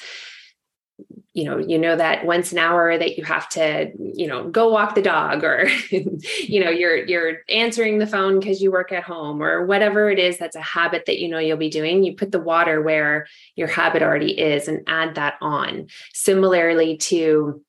you 1.34 1.44
know 1.44 1.58
you 1.58 1.78
know 1.78 1.96
that 1.96 2.26
once 2.26 2.52
an 2.52 2.58
hour 2.58 2.96
that 2.96 3.16
you 3.16 3.24
have 3.24 3.48
to 3.48 3.90
you 3.98 4.26
know 4.26 4.48
go 4.48 4.70
walk 4.70 4.94
the 4.94 5.02
dog 5.02 5.44
or 5.44 5.68
you 5.90 6.62
know 6.62 6.70
you're 6.70 7.04
you're 7.06 7.38
answering 7.48 7.98
the 7.98 8.06
phone 8.06 8.38
because 8.38 8.60
you 8.60 8.70
work 8.70 8.92
at 8.92 9.02
home 9.02 9.42
or 9.42 9.64
whatever 9.64 10.10
it 10.10 10.18
is 10.18 10.38
that's 10.38 10.56
a 10.56 10.60
habit 10.60 11.04
that 11.06 11.18
you 11.18 11.28
know 11.28 11.38
you'll 11.38 11.56
be 11.56 11.70
doing 11.70 12.02
you 12.02 12.14
put 12.14 12.32
the 12.32 12.40
water 12.40 12.82
where 12.82 13.26
your 13.56 13.68
habit 13.68 14.02
already 14.02 14.38
is 14.38 14.68
and 14.68 14.84
add 14.86 15.14
that 15.14 15.34
on 15.40 15.86
similarly 16.12 16.96
to 16.96 17.62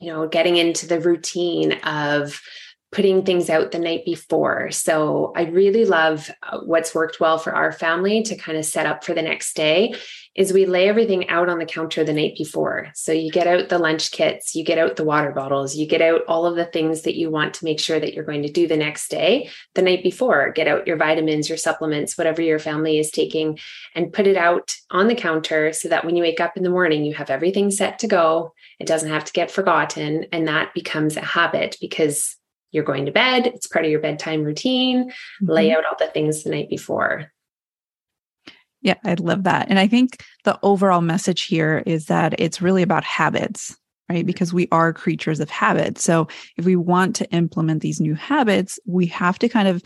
you 0.00 0.12
know, 0.12 0.28
getting 0.28 0.56
into 0.56 0.86
the 0.86 1.00
routine 1.00 1.72
of 1.84 2.40
putting 2.90 3.22
things 3.22 3.50
out 3.50 3.70
the 3.70 3.78
night 3.78 4.04
before. 4.04 4.70
So 4.70 5.32
I 5.36 5.42
really 5.42 5.84
love 5.84 6.30
uh, 6.42 6.60
what's 6.60 6.94
worked 6.94 7.20
well 7.20 7.36
for 7.36 7.54
our 7.54 7.70
family 7.70 8.22
to 8.22 8.36
kind 8.36 8.56
of 8.56 8.64
set 8.64 8.86
up 8.86 9.04
for 9.04 9.12
the 9.12 9.20
next 9.20 9.54
day 9.54 9.94
is 10.38 10.52
we 10.52 10.66
lay 10.66 10.88
everything 10.88 11.28
out 11.28 11.48
on 11.48 11.58
the 11.58 11.66
counter 11.66 12.04
the 12.04 12.12
night 12.12 12.34
before. 12.38 12.86
So 12.94 13.10
you 13.10 13.28
get 13.28 13.48
out 13.48 13.68
the 13.68 13.78
lunch 13.78 14.12
kits, 14.12 14.54
you 14.54 14.62
get 14.62 14.78
out 14.78 14.94
the 14.94 15.02
water 15.02 15.32
bottles, 15.32 15.74
you 15.74 15.84
get 15.84 16.00
out 16.00 16.20
all 16.28 16.46
of 16.46 16.54
the 16.54 16.64
things 16.64 17.02
that 17.02 17.16
you 17.16 17.28
want 17.28 17.54
to 17.54 17.64
make 17.64 17.80
sure 17.80 17.98
that 17.98 18.14
you're 18.14 18.22
going 18.22 18.42
to 18.42 18.52
do 18.52 18.68
the 18.68 18.76
next 18.76 19.10
day 19.10 19.50
the 19.74 19.82
night 19.82 20.04
before. 20.04 20.52
Get 20.52 20.68
out 20.68 20.86
your 20.86 20.96
vitamins, 20.96 21.48
your 21.48 21.58
supplements, 21.58 22.16
whatever 22.16 22.40
your 22.40 22.60
family 22.60 23.00
is 23.00 23.10
taking 23.10 23.58
and 23.96 24.12
put 24.12 24.28
it 24.28 24.36
out 24.36 24.76
on 24.92 25.08
the 25.08 25.16
counter 25.16 25.72
so 25.72 25.88
that 25.88 26.04
when 26.04 26.14
you 26.14 26.22
wake 26.22 26.40
up 26.40 26.56
in 26.56 26.62
the 26.62 26.70
morning 26.70 27.04
you 27.04 27.14
have 27.14 27.30
everything 27.30 27.72
set 27.72 27.98
to 27.98 28.06
go. 28.06 28.54
It 28.78 28.86
doesn't 28.86 29.10
have 29.10 29.24
to 29.24 29.32
get 29.32 29.50
forgotten 29.50 30.26
and 30.30 30.46
that 30.46 30.72
becomes 30.72 31.16
a 31.16 31.20
habit 31.20 31.76
because 31.80 32.36
you're 32.70 32.84
going 32.84 33.06
to 33.06 33.12
bed, 33.12 33.48
it's 33.48 33.66
part 33.66 33.84
of 33.84 33.90
your 33.90 34.00
bedtime 34.00 34.44
routine, 34.44 35.08
mm-hmm. 35.08 35.50
lay 35.50 35.72
out 35.72 35.84
all 35.84 35.96
the 35.98 36.06
things 36.06 36.44
the 36.44 36.50
night 36.50 36.68
before. 36.68 37.32
Yeah, 38.80 38.94
I 39.04 39.14
love 39.14 39.44
that. 39.44 39.68
And 39.68 39.78
I 39.78 39.88
think 39.88 40.24
the 40.44 40.58
overall 40.62 41.00
message 41.00 41.44
here 41.44 41.82
is 41.84 42.06
that 42.06 42.40
it's 42.40 42.62
really 42.62 42.82
about 42.82 43.04
habits, 43.04 43.76
right? 44.08 44.24
Because 44.24 44.52
we 44.52 44.68
are 44.70 44.92
creatures 44.92 45.40
of 45.40 45.50
habit. 45.50 45.98
So 45.98 46.28
if 46.56 46.64
we 46.64 46.76
want 46.76 47.16
to 47.16 47.30
implement 47.30 47.82
these 47.82 48.00
new 48.00 48.14
habits, 48.14 48.78
we 48.86 49.06
have 49.06 49.38
to 49.40 49.48
kind 49.48 49.68
of 49.68 49.82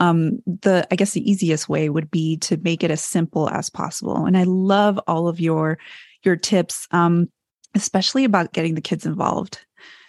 um 0.00 0.42
the 0.44 0.84
i 0.90 0.96
guess 0.96 1.12
the 1.12 1.30
easiest 1.30 1.68
way 1.68 1.88
would 1.88 2.10
be 2.10 2.36
to 2.38 2.56
make 2.64 2.82
it 2.82 2.90
as 2.90 3.00
simple 3.00 3.48
as 3.50 3.70
possible 3.70 4.26
and 4.26 4.36
i 4.36 4.42
love 4.42 4.98
all 5.06 5.28
of 5.28 5.38
your 5.38 5.78
your 6.24 6.34
tips 6.34 6.88
um 6.90 7.28
especially 7.76 8.24
about 8.24 8.52
getting 8.52 8.74
the 8.74 8.80
kids 8.80 9.06
involved 9.06 9.64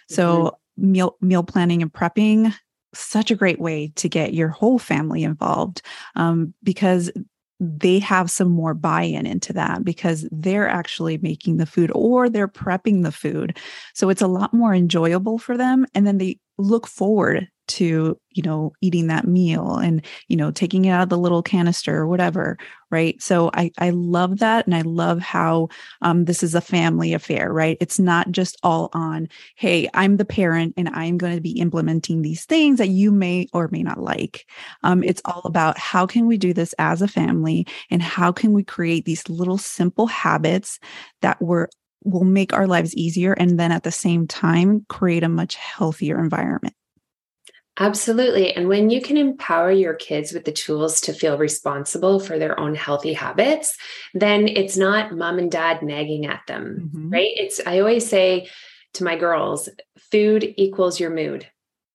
so 0.08 0.26
mm-hmm 0.26 0.56
meal 0.76 1.16
meal 1.20 1.42
planning 1.42 1.82
and 1.82 1.92
prepping 1.92 2.54
such 2.94 3.30
a 3.30 3.36
great 3.36 3.60
way 3.60 3.92
to 3.96 4.08
get 4.08 4.34
your 4.34 4.48
whole 4.48 4.78
family 4.78 5.22
involved 5.22 5.82
um, 6.14 6.54
because 6.62 7.10
they 7.58 7.98
have 7.98 8.30
some 8.30 8.48
more 8.48 8.74
buy-in 8.74 9.26
into 9.26 9.52
that 9.52 9.84
because 9.84 10.28
they're 10.30 10.68
actually 10.68 11.18
making 11.18 11.56
the 11.56 11.66
food 11.66 11.90
or 11.94 12.28
they're 12.28 12.48
prepping 12.48 13.02
the 13.02 13.12
food. 13.12 13.58
So 13.94 14.10
it's 14.10 14.22
a 14.22 14.26
lot 14.26 14.52
more 14.52 14.74
enjoyable 14.74 15.38
for 15.38 15.56
them 15.56 15.86
and 15.94 16.06
then 16.06 16.18
they 16.18 16.38
look 16.58 16.86
forward 16.86 17.48
to 17.68 18.18
you 18.30 18.42
know 18.42 18.72
eating 18.80 19.06
that 19.06 19.26
meal 19.26 19.76
and 19.76 20.04
you 20.28 20.36
know 20.36 20.50
taking 20.50 20.84
it 20.84 20.90
out 20.90 21.02
of 21.02 21.08
the 21.08 21.18
little 21.18 21.42
canister 21.42 21.96
or 21.96 22.06
whatever 22.06 22.58
right? 22.90 23.20
So 23.20 23.50
i 23.54 23.70
i 23.78 23.90
love 23.90 24.38
that 24.38 24.66
and 24.66 24.74
i 24.74 24.82
love 24.82 25.18
how 25.20 25.68
um, 26.02 26.24
this 26.24 26.42
is 26.42 26.54
a 26.54 26.60
family 26.60 27.14
affair 27.14 27.52
right? 27.52 27.76
It's 27.80 27.98
not 27.98 28.30
just 28.30 28.56
all 28.62 28.90
on 28.92 29.28
hey 29.56 29.88
i'm 29.94 30.16
the 30.16 30.24
parent 30.24 30.74
and 30.76 30.88
i'm 30.90 31.18
going 31.18 31.34
to 31.34 31.40
be 31.40 31.58
implementing 31.58 32.22
these 32.22 32.44
things 32.44 32.78
that 32.78 32.88
you 32.88 33.10
may 33.10 33.48
or 33.52 33.68
may 33.72 33.82
not 33.82 33.98
like. 34.00 34.46
Um, 34.82 35.02
it's 35.02 35.22
all 35.24 35.42
about 35.44 35.78
how 35.78 36.06
can 36.06 36.26
we 36.26 36.38
do 36.38 36.52
this 36.52 36.74
as 36.78 37.02
a 37.02 37.08
family 37.08 37.66
and 37.90 38.02
how 38.02 38.32
can 38.32 38.52
we 38.52 38.64
create 38.64 39.04
these 39.04 39.28
little 39.28 39.58
simple 39.58 40.06
habits 40.06 40.78
that 41.22 41.40
we're 41.40 41.68
will 42.04 42.24
make 42.24 42.52
our 42.52 42.66
lives 42.66 42.94
easier 42.94 43.32
and 43.32 43.58
then 43.58 43.72
at 43.72 43.82
the 43.82 43.90
same 43.90 44.26
time 44.28 44.86
create 44.88 45.24
a 45.24 45.28
much 45.28 45.56
healthier 45.56 46.20
environment 46.20 46.74
Absolutely. 47.78 48.54
And 48.54 48.68
when 48.68 48.88
you 48.88 49.02
can 49.02 49.16
empower 49.16 49.70
your 49.70 49.94
kids 49.94 50.32
with 50.32 50.44
the 50.44 50.52
tools 50.52 51.00
to 51.02 51.12
feel 51.12 51.36
responsible 51.36 52.18
for 52.18 52.38
their 52.38 52.58
own 52.58 52.74
healthy 52.74 53.12
habits, 53.12 53.76
then 54.14 54.48
it's 54.48 54.76
not 54.76 55.12
mom 55.12 55.38
and 55.38 55.50
dad 55.50 55.82
nagging 55.82 56.26
at 56.26 56.40
them, 56.46 56.90
mm-hmm. 56.94 57.10
right? 57.10 57.32
It's, 57.36 57.60
I 57.66 57.80
always 57.80 58.08
say 58.08 58.48
to 58.94 59.04
my 59.04 59.16
girls, 59.16 59.68
food 60.10 60.54
equals 60.56 60.98
your 60.98 61.10
mood. 61.10 61.46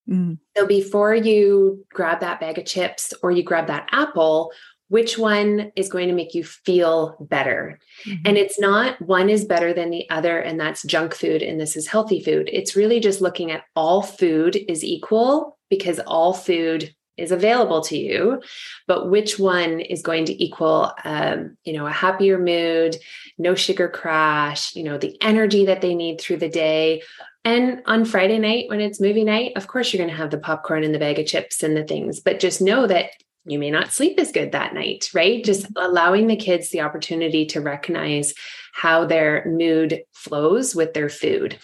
Mm. 0.07 0.37
So 0.55 0.67
before 0.67 1.15
you 1.15 1.85
grab 1.91 2.19
that 2.19 2.39
bag 2.39 2.59
of 2.59 2.65
chips 2.65 3.13
or 3.23 3.31
you 3.31 3.43
grab 3.43 3.67
that 3.67 3.89
apple, 3.91 4.51
which 4.89 5.17
one 5.17 5.71
is 5.77 5.87
going 5.87 6.09
to 6.09 6.13
make 6.13 6.35
you 6.35 6.43
feel 6.43 7.15
better. 7.21 7.79
Mm-hmm. 8.05 8.23
And 8.25 8.37
it's 8.37 8.59
not 8.59 9.01
one 9.01 9.29
is 9.29 9.45
better 9.45 9.73
than 9.73 9.89
the 9.89 10.07
other, 10.09 10.37
and 10.37 10.59
that's 10.59 10.83
junk 10.83 11.15
food, 11.15 11.41
and 11.41 11.61
this 11.61 11.77
is 11.77 11.87
healthy 11.87 12.21
food. 12.21 12.49
It's 12.51 12.75
really 12.75 12.99
just 12.99 13.21
looking 13.21 13.51
at 13.51 13.63
all 13.73 14.01
food 14.01 14.57
is 14.67 14.83
equal 14.83 15.57
because 15.71 15.99
all 16.05 16.33
food 16.33 16.93
is 17.17 17.31
available 17.31 17.81
to 17.81 17.97
you 17.97 18.41
but 18.87 19.09
which 19.09 19.39
one 19.39 19.79
is 19.79 20.03
going 20.03 20.25
to 20.25 20.43
equal 20.43 20.93
um, 21.03 21.57
you 21.63 21.73
know 21.73 21.87
a 21.87 21.91
happier 21.91 22.37
mood 22.37 22.95
no 23.39 23.55
sugar 23.55 23.89
crash 23.89 24.75
you 24.75 24.83
know 24.83 24.97
the 24.97 25.17
energy 25.21 25.65
that 25.65 25.81
they 25.81 25.95
need 25.95 26.21
through 26.21 26.37
the 26.37 26.49
day 26.49 27.01
and 27.43 27.81
on 27.85 28.05
friday 28.05 28.37
night 28.37 28.69
when 28.69 28.79
it's 28.79 29.01
movie 29.01 29.23
night 29.23 29.53
of 29.55 29.67
course 29.67 29.91
you're 29.91 29.99
going 29.99 30.09
to 30.09 30.21
have 30.21 30.31
the 30.31 30.37
popcorn 30.37 30.83
and 30.83 30.93
the 30.93 30.99
bag 30.99 31.17
of 31.17 31.25
chips 31.25 31.63
and 31.63 31.75
the 31.75 31.83
things 31.83 32.19
but 32.19 32.39
just 32.39 32.61
know 32.61 32.85
that 32.85 33.11
you 33.45 33.57
may 33.57 33.71
not 33.71 33.91
sleep 33.91 34.19
as 34.19 34.31
good 34.31 34.51
that 34.51 34.73
night, 34.73 35.09
right? 35.13 35.43
Just 35.43 35.63
mm-hmm. 35.63 35.83
allowing 35.83 36.27
the 36.27 36.35
kids 36.35 36.69
the 36.69 36.81
opportunity 36.81 37.45
to 37.47 37.61
recognize 37.61 38.33
how 38.73 39.05
their 39.05 39.43
mood 39.45 40.03
flows 40.13 40.75
with 40.75 40.93
their 40.93 41.09
food. 41.09 41.57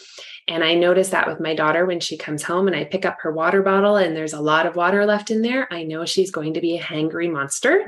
And 0.47 0.63
I 0.63 0.75
notice 0.75 1.09
that 1.09 1.27
with 1.27 1.41
my 1.41 1.53
daughter 1.53 1.85
when 1.85 1.99
she 1.99 2.15
comes 2.15 2.41
home 2.41 2.67
and 2.67 2.75
I 2.75 2.85
pick 2.85 3.05
up 3.05 3.17
her 3.21 3.31
water 3.33 3.61
bottle 3.61 3.97
and 3.97 4.15
there's 4.15 4.33
a 4.33 4.39
lot 4.39 4.65
of 4.65 4.77
water 4.77 5.05
left 5.05 5.29
in 5.29 5.41
there, 5.41 5.71
I 5.73 5.83
know 5.83 6.05
she's 6.05 6.31
going 6.31 6.53
to 6.53 6.61
be 6.61 6.77
a 6.77 6.81
hangry 6.81 7.29
monster. 7.29 7.85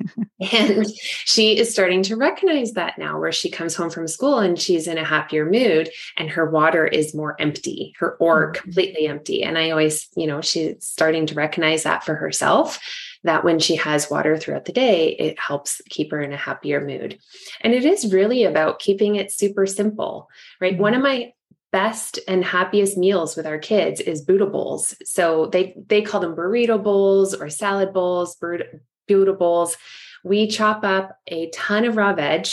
and 0.52 0.86
she 1.24 1.58
is 1.58 1.72
starting 1.72 2.02
to 2.04 2.16
recognize 2.16 2.72
that 2.72 2.98
now, 2.98 3.18
where 3.18 3.32
she 3.32 3.50
comes 3.50 3.74
home 3.74 3.88
from 3.88 4.06
school 4.06 4.40
and 4.40 4.60
she's 4.60 4.86
in 4.86 4.98
a 4.98 5.04
happier 5.04 5.50
mood 5.50 5.88
and 6.18 6.28
her 6.28 6.50
water 6.50 6.86
is 6.86 7.14
more 7.14 7.34
empty, 7.40 7.94
her 7.98 8.16
or 8.16 8.52
mm-hmm. 8.52 8.62
completely 8.62 9.06
empty. 9.06 9.42
And 9.42 9.56
I 9.56 9.70
always, 9.70 10.08
you 10.14 10.26
know, 10.26 10.42
she's 10.42 10.84
starting 10.84 11.24
to 11.26 11.34
recognize 11.34 11.84
that 11.84 12.04
for 12.04 12.14
herself 12.14 12.78
that 13.24 13.44
when 13.44 13.58
she 13.58 13.76
has 13.76 14.10
water 14.10 14.36
throughout 14.36 14.64
the 14.64 14.72
day, 14.72 15.10
it 15.10 15.38
helps 15.38 15.80
keep 15.88 16.10
her 16.10 16.20
in 16.20 16.32
a 16.32 16.36
happier 16.36 16.84
mood. 16.84 17.18
And 17.60 17.72
it 17.72 17.84
is 17.84 18.12
really 18.12 18.44
about 18.44 18.80
keeping 18.80 19.16
it 19.16 19.32
super 19.32 19.64
simple, 19.64 20.28
right? 20.60 20.76
One 20.76 20.92
mm-hmm. 20.92 20.98
of 20.98 21.04
my 21.04 21.32
best 21.72 22.18
and 22.28 22.44
happiest 22.44 22.96
meals 22.96 23.36
with 23.36 23.46
our 23.46 23.58
kids 23.58 24.00
is 24.00 24.22
Buddha 24.22 24.46
bowls. 24.46 24.94
So 25.04 25.46
they 25.46 25.74
they 25.86 26.02
call 26.02 26.20
them 26.20 26.36
burrito 26.36 26.82
bowls 26.82 27.34
or 27.34 27.48
salad 27.48 27.92
bowls, 27.92 28.36
Buddha 28.36 29.32
bowls. 29.32 29.76
We 30.22 30.46
chop 30.46 30.84
up 30.84 31.18
a 31.26 31.50
ton 31.50 31.84
of 31.84 31.96
raw 31.96 32.12
veg, 32.14 32.46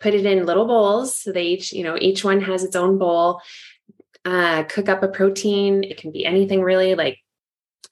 put 0.00 0.14
it 0.14 0.26
in 0.26 0.46
little 0.46 0.66
bowls. 0.66 1.14
So 1.14 1.32
they 1.32 1.44
each, 1.44 1.72
you 1.72 1.84
know, 1.84 1.96
each 2.00 2.24
one 2.24 2.40
has 2.40 2.64
its 2.64 2.74
own 2.74 2.98
bowl. 2.98 3.40
Uh, 4.24 4.64
cook 4.64 4.88
up 4.88 5.02
a 5.02 5.08
protein. 5.08 5.84
It 5.84 5.98
can 5.98 6.10
be 6.10 6.24
anything 6.24 6.62
really, 6.62 6.94
like 6.94 7.18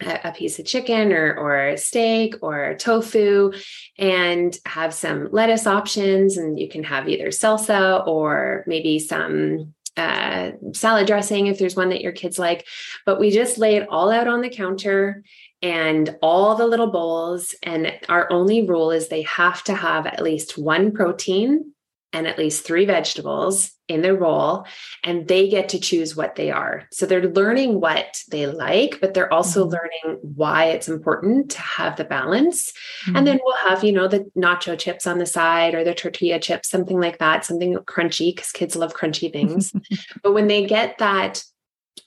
a, 0.01 0.33
piece 0.33 0.59
of 0.59 0.65
chicken 0.65 1.13
or 1.13 1.37
or 1.37 1.77
steak 1.77 2.37
or 2.43 2.75
tofu 2.79 3.53
and 3.99 4.57
have 4.65 4.95
some 4.95 5.29
lettuce 5.31 5.67
options 5.67 6.37
and 6.37 6.59
you 6.59 6.69
can 6.69 6.83
have 6.85 7.09
either 7.09 7.29
salsa 7.29 8.07
or 8.07 8.65
maybe 8.67 8.99
some 8.99 9.75
uh, 9.97 10.53
salad 10.73 11.07
dressing 11.07 11.47
if 11.47 11.59
there's 11.59 11.77
one 11.77 11.91
that 11.91 12.01
your 12.01 12.13
kids 12.13 12.39
like. 12.39 12.67
But 13.07 13.21
we 13.21 13.31
just 13.31 13.59
lay 13.59 13.77
it 13.77 13.89
all 13.89 14.11
out 14.11 14.29
on 14.29 14.41
the 14.41 14.51
counter 14.51 15.23
and 15.63 16.17
all 16.23 16.55
the 16.55 16.67
little 16.67 16.91
bowls. 16.91 17.55
And 17.63 17.93
our 18.09 18.31
only 18.33 18.67
rule 18.67 18.91
is 18.91 19.09
they 19.09 19.23
have 19.23 19.63
to 19.65 19.75
have 19.75 20.07
at 20.07 20.23
least 20.23 20.57
one 20.59 20.93
protein 20.93 21.73
and 22.13 22.27
at 22.27 22.39
least 22.39 22.65
three 22.65 22.85
vegetables 22.85 23.73
in 23.89 24.03
their 24.03 24.17
bowl 24.17 24.65
and 25.03 25.27
they 25.27 25.49
get 25.49 25.69
to 25.71 25.81
choose 25.81 26.15
what 26.15 26.37
they 26.37 26.51
are. 26.51 26.89
So 26.93 27.07
they're 27.07 27.29
learning 27.29 27.81
what 27.81 28.23
they 28.31 28.47
like, 28.47 28.99
but 29.01 29.15
they're 29.15 29.33
also 29.33 29.63
mm-hmm. 29.65 29.73
learning 29.73 30.21
why 30.23 30.67
it's 30.67 30.89
important 30.89 31.51
to 31.53 31.61
have 31.61 31.97
the 31.97 32.05
balance. 32.05 32.73
Mm-hmm. 33.07 33.17
And 33.17 33.27
then 33.27 33.41
we'll 33.43 33.57
have, 33.57 33.83
you 33.83 33.93
know, 33.93 34.07
the 34.07 34.31
nacho 34.37 34.79
chips 34.79 35.07
on 35.07 35.19
the 35.19 35.27
side 35.27 35.75
or 35.75 35.83
the 35.83 35.95
tortilla 35.95 36.39
chips, 36.39 36.71
something 36.71 37.01
like 37.01 37.19
that, 37.19 37.45
something 37.45 37.75
crunchy 37.79 38.35
because 38.35 38.53
kids 38.53 38.77
love 38.77 38.95
crunchy 38.95 39.33
things. 39.33 39.73
but 40.23 40.33
when 40.33 40.47
they 40.47 40.67
get 40.67 40.99
that 40.99 41.43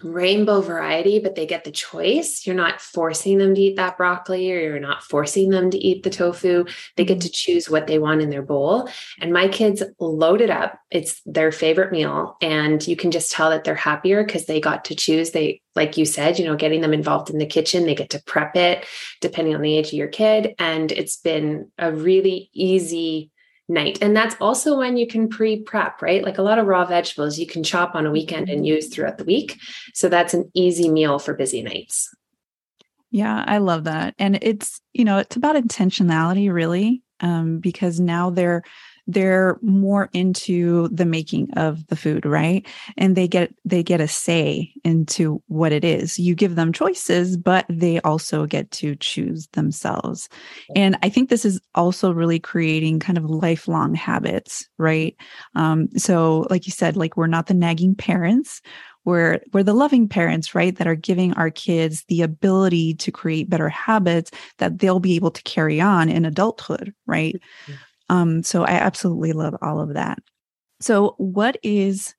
rainbow 0.04 0.62
variety, 0.62 1.20
but 1.20 1.36
they 1.36 1.46
get 1.46 1.64
the 1.64 1.72
choice. 1.72 2.46
You're 2.46 2.56
not 2.56 2.82
forcing 2.82 3.38
them 3.38 3.56
to 3.56 3.62
eat 3.62 3.76
that 3.78 3.98
broccoli 3.98 4.52
or 4.52 4.60
you're 4.60 4.80
not 4.80 5.04
forcing 5.04 5.50
them 5.50 5.70
to 5.72 5.78
eat 5.78 6.04
the 6.04 6.10
tofu. 6.10 6.66
They 6.96 7.06
get 7.06 7.20
mm-hmm. 7.20 7.22
to 7.22 7.32
choose 7.32 7.70
what 7.70 7.88
they 7.88 8.00
want 8.00 8.22
in 8.22 8.30
their 8.30 8.42
bowl. 8.42 8.90
And 9.20 9.34
my 9.34 9.48
kids 9.48 9.84
load 10.00 10.42
it 10.42 10.50
up. 10.50 10.80
It's 10.92 11.22
their 11.26 11.52
favorite 11.52 11.92
meal. 11.92 12.38
And 12.42 12.86
you 12.88 12.96
can 12.96 13.12
just 13.12 13.32
tell 13.32 13.50
that 13.50 13.64
they're 13.64 13.76
happier 13.76 14.24
because 14.24 14.46
they 14.46 14.60
got 14.60 14.86
to 14.86 14.96
choose. 14.96 15.32
They, 15.32 15.62
like 15.76 15.98
you 15.98 16.06
said, 16.06 16.38
you 16.38 16.46
know, 16.46 16.56
getting 16.56 16.82
them 16.82 16.94
involved 16.94 17.30
in 17.30 17.40
the 17.40 17.46
kitchen, 17.46 17.86
they 17.86 17.96
get 17.96 18.12
to 18.12 18.24
prep 18.24 18.56
it 18.56 18.86
depending 19.22 19.56
on 19.56 19.62
the 19.62 19.76
age 19.76 19.88
of 19.88 19.94
your 19.94 20.08
kid. 20.08 20.54
And 20.60 20.92
it's 20.92 21.18
been 21.18 21.72
a 21.78 21.92
really 21.92 22.50
easy 22.54 23.32
night. 23.70 24.00
And 24.02 24.16
that's 24.16 24.36
also 24.42 24.78
when 24.78 24.98
you 24.98 25.08
can 25.08 25.30
pre 25.30 25.62
prep, 25.62 26.02
right? 26.02 26.24
Like 26.24 26.38
a 26.38 26.44
lot 26.44 26.60
of 26.60 26.68
raw 26.68 26.86
vegetables 26.86 27.40
you 27.40 27.48
can 27.48 27.64
chop 27.64 27.96
on 27.96 28.06
a 28.06 28.12
weekend 28.12 28.50
and 28.50 28.66
use 28.66 28.88
throughout 28.90 29.18
the 29.18 29.24
week. 29.24 29.60
So 29.94 30.10
that's 30.10 30.34
an 30.34 30.52
easy 30.54 30.90
meal 30.90 31.20
for 31.20 31.34
busy 31.34 31.62
nights. 31.62 32.14
Yeah, 33.12 33.44
I 33.48 33.60
love 33.60 33.84
that. 33.84 34.16
And 34.18 34.40
it's, 34.42 34.82
you 34.92 35.06
know, 35.06 35.20
it's 35.20 35.36
about 35.36 35.56
intentionality 35.56 36.52
really, 36.52 37.04
um, 37.20 37.60
because 37.60 38.00
now 38.00 38.32
they're, 38.32 38.64
they're 39.08 39.58
more 39.62 40.10
into 40.14 40.88
the 40.90 41.06
making 41.06 41.52
of 41.54 41.86
the 41.88 41.96
food 41.96 42.26
right? 42.26 42.66
And 42.98 43.16
they 43.16 43.28
get 43.28 43.54
they 43.66 43.84
get 43.84 44.02
a 44.02 44.08
say 44.08 44.72
into 44.84 45.42
what 45.48 45.72
it 45.72 45.84
is. 45.84 46.18
You 46.18 46.36
give 46.36 46.56
them 46.56 46.72
choices 46.72 47.38
but 47.38 47.66
they 47.70 48.00
also 48.02 48.46
get 48.46 48.72
to 48.72 48.96
choose 48.96 49.48
themselves. 49.54 50.30
And 50.76 50.98
i 51.04 51.10
think 51.10 51.30
this 51.30 51.46
is 51.46 51.60
also 51.76 52.12
really 52.12 52.40
creating 52.40 53.00
kind 53.00 53.18
of 53.18 53.26
lifelong 53.26 53.96
habits 53.96 54.68
right? 54.78 55.16
Um, 55.56 55.90
so 55.98 56.48
like 56.50 56.66
you 56.66 56.72
said 56.72 56.96
like 56.96 57.18
we're 57.18 57.28
not 57.28 57.48
the 57.48 57.54
nagging 57.54 57.96
parents. 57.96 58.62
We're 59.06 59.42
we're 59.52 59.64
the 59.64 59.74
loving 59.74 60.08
parents 60.08 60.56
right? 60.56 60.76
That 60.76 60.88
are 60.88 60.96
giving 60.96 61.34
our 61.34 61.50
kids 61.50 62.06
the 62.08 62.22
ability 62.22 62.94
to 62.96 63.12
create 63.12 63.50
better 63.50 63.68
habits 63.70 64.32
that 64.60 64.80
they'll 64.80 65.02
be 65.02 65.16
able 65.16 65.32
to 65.32 65.44
carry 65.44 65.82
on 65.82 66.10
in 66.10 66.24
adulthood 66.26 66.94
right? 67.06 67.36
Mm-hmm. 67.36 67.74
Um 68.14 68.44
so 68.44 68.64
i 68.64 68.72
absolutely 68.72 69.34
love 69.34 69.56
all 69.62 69.82
of 69.82 69.94
that. 69.94 70.20
So 70.80 71.16
what 71.18 71.58
is 71.64 72.14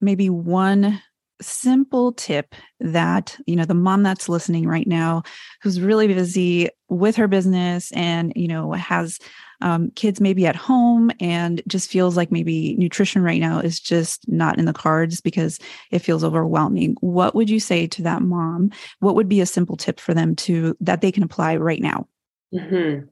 maybe 0.00 0.28
one 0.28 1.00
simple 1.42 2.12
tip 2.12 2.54
that 2.78 3.36
you 3.46 3.56
know 3.56 3.64
the 3.64 3.74
mom 3.74 4.02
that's 4.02 4.28
listening 4.28 4.68
right 4.68 4.86
now 4.86 5.22
who's 5.62 5.80
really 5.80 6.06
busy 6.06 6.68
with 6.88 7.16
her 7.16 7.26
business 7.26 7.90
and 7.92 8.32
you 8.36 8.46
know 8.46 8.72
has 8.72 9.18
um, 9.60 9.90
kids 9.92 10.20
maybe 10.20 10.46
at 10.46 10.56
home 10.56 11.10
and 11.20 11.62
just 11.66 11.90
feels 11.90 12.16
like 12.16 12.30
maybe 12.30 12.76
nutrition 12.76 13.22
right 13.22 13.40
now 13.40 13.58
is 13.58 13.80
just 13.80 14.28
not 14.28 14.58
in 14.58 14.64
the 14.66 14.72
cards 14.72 15.20
because 15.20 15.58
it 15.90 16.00
feels 16.00 16.22
overwhelming 16.22 16.94
what 17.00 17.34
would 17.34 17.50
you 17.50 17.60
say 17.60 17.86
to 17.86 18.02
that 18.02 18.22
mom? 18.22 18.70
What 19.00 19.14
would 19.14 19.28
be 19.28 19.40
a 19.40 19.46
simple 19.46 19.76
tip 19.76 19.98
for 19.98 20.14
them 20.14 20.36
to 20.36 20.76
that 20.80 21.00
they 21.00 21.10
can 21.10 21.22
apply 21.22 21.56
right 21.56 21.80
now? 21.80 22.06
Mm-hmm. 22.54 23.06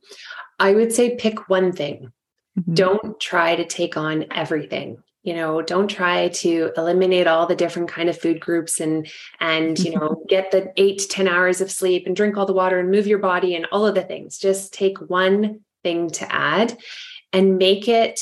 I 0.63 0.73
would 0.73 0.93
say 0.93 1.17
pick 1.17 1.49
one 1.49 1.73
thing 1.73 2.13
mm-hmm. 2.59 2.75
don't 2.75 3.21
try 3.21 3.55
to 3.55 3.65
take 3.65 3.97
on 3.97 4.25
everything 4.31 5.03
you 5.23 5.35
know 5.35 5.63
don't 5.63 5.89
try 5.89 6.29
to 6.29 6.71
eliminate 6.77 7.27
all 7.27 7.47
the 7.47 7.57
different 7.57 7.89
kind 7.89 8.09
of 8.09 8.19
food 8.19 8.41
groups 8.41 8.81
and 8.81 9.09
and 9.41 9.79
you 9.79 9.95
know 9.95 10.23
get 10.29 10.51
the 10.51 10.73
8 10.77 10.99
to 10.99 11.09
10 11.09 11.29
hours 11.29 11.61
of 11.61 11.71
sleep 11.71 12.07
and 12.07 12.17
drink 12.17 12.37
all 12.37 12.47
the 12.47 12.53
water 12.53 12.79
and 12.79 12.91
move 12.91 13.07
your 13.07 13.19
body 13.19 13.55
and 13.55 13.67
all 13.73 13.87
of 13.87 13.95
the 13.95 14.03
things 14.03 14.39
just 14.39 14.73
take 14.73 14.99
one 14.99 15.61
thing 15.83 16.11
to 16.11 16.33
add 16.33 16.77
and 17.33 17.59
make 17.59 17.89
it 17.89 18.21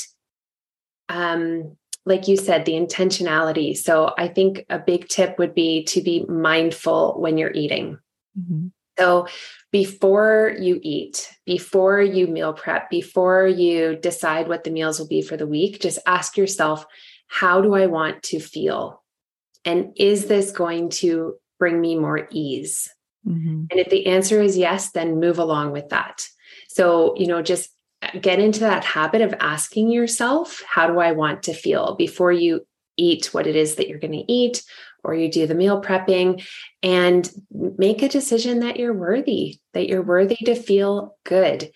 um 1.09 1.75
like 2.05 2.27
you 2.27 2.37
said 2.37 2.65
the 2.65 2.73
intentionality 2.73 3.75
so 3.75 4.13
i 4.17 4.27
think 4.27 4.65
a 4.69 4.79
big 4.79 5.07
tip 5.07 5.37
would 5.37 5.53
be 5.53 5.83
to 5.83 6.01
be 6.01 6.25
mindful 6.27 7.19
when 7.19 7.37
you're 7.37 7.53
eating 7.53 7.97
mm-hmm. 8.39 8.67
So 9.01 9.27
before 9.71 10.53
you 10.59 10.79
eat 10.81 11.33
before 11.45 12.01
you 12.01 12.27
meal 12.27 12.53
prep 12.53 12.89
before 12.89 13.47
you 13.47 13.95
decide 13.95 14.47
what 14.47 14.63
the 14.63 14.71
meals 14.71 14.99
will 14.99 15.07
be 15.07 15.21
for 15.21 15.37
the 15.37 15.47
week 15.47 15.81
just 15.81 15.99
ask 16.05 16.37
yourself 16.37 16.85
how 17.31 17.61
do 17.61 17.73
i 17.73 17.85
want 17.87 18.21
to 18.23 18.39
feel? 18.39 19.01
And 19.63 19.93
is 19.95 20.25
this 20.25 20.51
going 20.51 20.89
to 21.01 21.35
bring 21.59 21.79
me 21.79 21.97
more 21.97 22.27
ease? 22.31 22.89
Mm-hmm. 23.27 23.65
and 23.69 23.79
if 23.79 23.87
the 23.91 24.07
answer 24.07 24.41
is 24.41 24.57
yes 24.57 24.93
then 24.93 25.19
move 25.19 25.37
along 25.37 25.71
with 25.73 25.89
that. 25.89 26.25
So, 26.69 27.15
you 27.17 27.27
know, 27.27 27.43
just 27.43 27.69
get 28.19 28.39
into 28.39 28.61
that 28.61 28.83
habit 28.83 29.21
of 29.21 29.35
asking 29.39 29.91
yourself, 29.91 30.63
how 30.67 30.87
do 30.87 30.97
I 30.97 31.11
want 31.11 31.43
to 31.43 31.53
feel? 31.53 31.95
Before 31.95 32.31
you 32.31 32.61
eat 32.97 33.31
what 33.31 33.45
it 33.45 33.55
is 33.55 33.75
that 33.75 33.87
you're 33.87 33.99
going 33.99 34.25
to 34.25 34.31
eat 34.31 34.63
or 35.03 35.15
you 35.15 35.29
do 35.29 35.47
the 35.47 35.55
meal 35.55 35.81
prepping 35.81 36.45
and 36.83 37.29
make 37.51 38.01
a 38.01 38.09
decision 38.09 38.59
that 38.59 38.77
you're 38.77 38.93
worthy, 38.93 39.59
that 39.73 39.87
you're 39.87 40.01
worthy 40.01 40.37
to 40.45 40.55
feel 40.55 41.17
good. 41.23 41.71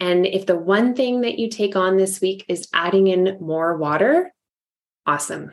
And 0.00 0.26
if 0.26 0.46
the 0.46 0.56
one 0.56 0.94
thing 0.94 1.22
that 1.22 1.38
you 1.38 1.48
take 1.48 1.74
on 1.74 1.96
this 1.96 2.20
week 2.20 2.44
is 2.48 2.68
adding 2.72 3.08
in 3.08 3.36
more 3.40 3.76
water, 3.76 4.32
awesome. 5.06 5.52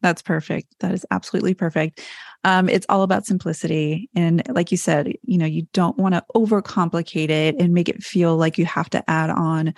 That's 0.00 0.22
perfect. 0.22 0.74
That 0.80 0.92
is 0.92 1.06
absolutely 1.10 1.54
perfect. 1.54 2.00
Um, 2.44 2.68
it's 2.68 2.86
all 2.88 3.02
about 3.02 3.24
simplicity. 3.24 4.10
And 4.16 4.42
like 4.48 4.72
you 4.72 4.76
said, 4.76 5.12
you 5.22 5.38
know, 5.38 5.46
you 5.46 5.68
don't 5.72 5.96
want 5.96 6.14
to 6.14 6.24
overcomplicate 6.34 7.30
it 7.30 7.54
and 7.60 7.72
make 7.72 7.88
it 7.88 8.02
feel 8.02 8.36
like 8.36 8.58
you 8.58 8.66
have 8.66 8.90
to 8.90 9.10
add 9.10 9.30
on 9.30 9.74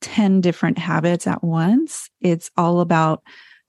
10 0.00 0.40
different 0.40 0.78
habits 0.78 1.26
at 1.26 1.44
once. 1.44 2.08
It's 2.20 2.50
all 2.56 2.80
about 2.80 3.22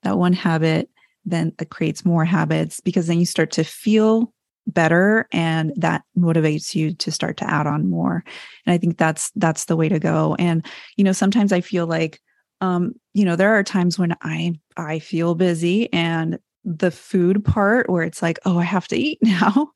that 0.03 0.17
one 0.17 0.33
habit, 0.33 0.89
then 1.25 1.53
it 1.59 1.69
creates 1.69 2.05
more 2.05 2.25
habits 2.25 2.79
because 2.79 3.07
then 3.07 3.19
you 3.19 3.25
start 3.25 3.51
to 3.51 3.63
feel 3.63 4.33
better 4.67 5.27
and 5.31 5.73
that 5.75 6.03
motivates 6.17 6.75
you 6.75 6.93
to 6.93 7.11
start 7.11 7.37
to 7.37 7.49
add 7.49 7.65
on 7.65 7.89
more 7.89 8.23
and 8.65 8.73
i 8.73 8.77
think 8.77 8.97
that's 8.97 9.31
that's 9.35 9.65
the 9.65 9.75
way 9.75 9.89
to 9.89 9.99
go 9.99 10.35
and 10.37 10.63
you 10.95 11.03
know 11.03 11.11
sometimes 11.11 11.51
i 11.51 11.59
feel 11.59 11.87
like 11.87 12.21
um 12.61 12.93
you 13.15 13.25
know 13.25 13.35
there 13.35 13.57
are 13.57 13.63
times 13.63 13.97
when 13.97 14.15
i 14.21 14.53
i 14.77 14.99
feel 14.99 15.33
busy 15.33 15.91
and 15.91 16.37
the 16.65 16.91
food 16.91 17.43
part 17.43 17.89
where 17.89 18.03
it's 18.03 18.21
like, 18.21 18.37
oh, 18.45 18.59
I 18.59 18.63
have 18.63 18.87
to 18.89 18.97
eat 18.97 19.19
now. 19.23 19.71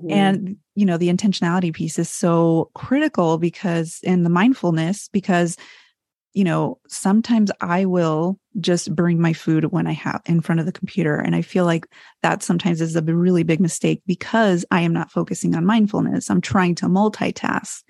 Mm-hmm. 0.00 0.10
And, 0.10 0.56
you 0.74 0.84
know, 0.84 0.98
the 0.98 1.08
intentionality 1.08 1.72
piece 1.72 1.98
is 1.98 2.08
so 2.08 2.70
critical 2.74 3.38
because, 3.38 4.00
and 4.04 4.24
the 4.24 4.30
mindfulness, 4.30 5.08
because, 5.12 5.56
you 6.34 6.44
know, 6.44 6.78
sometimes 6.88 7.50
I 7.60 7.86
will 7.86 8.38
just 8.60 8.94
bring 8.94 9.20
my 9.20 9.32
food 9.32 9.66
when 9.66 9.86
I 9.86 9.92
have 9.92 10.22
in 10.26 10.40
front 10.40 10.60
of 10.60 10.66
the 10.66 10.72
computer. 10.72 11.16
And 11.16 11.34
I 11.34 11.42
feel 11.42 11.64
like 11.64 11.86
that 12.22 12.42
sometimes 12.42 12.80
is 12.80 12.96
a 12.96 13.02
really 13.02 13.42
big 13.42 13.60
mistake 13.60 14.02
because 14.06 14.64
I 14.70 14.80
am 14.80 14.92
not 14.92 15.10
focusing 15.10 15.54
on 15.54 15.66
mindfulness. 15.66 16.30
I'm 16.30 16.40
trying 16.40 16.74
to 16.76 16.86
multitask. 16.86 17.82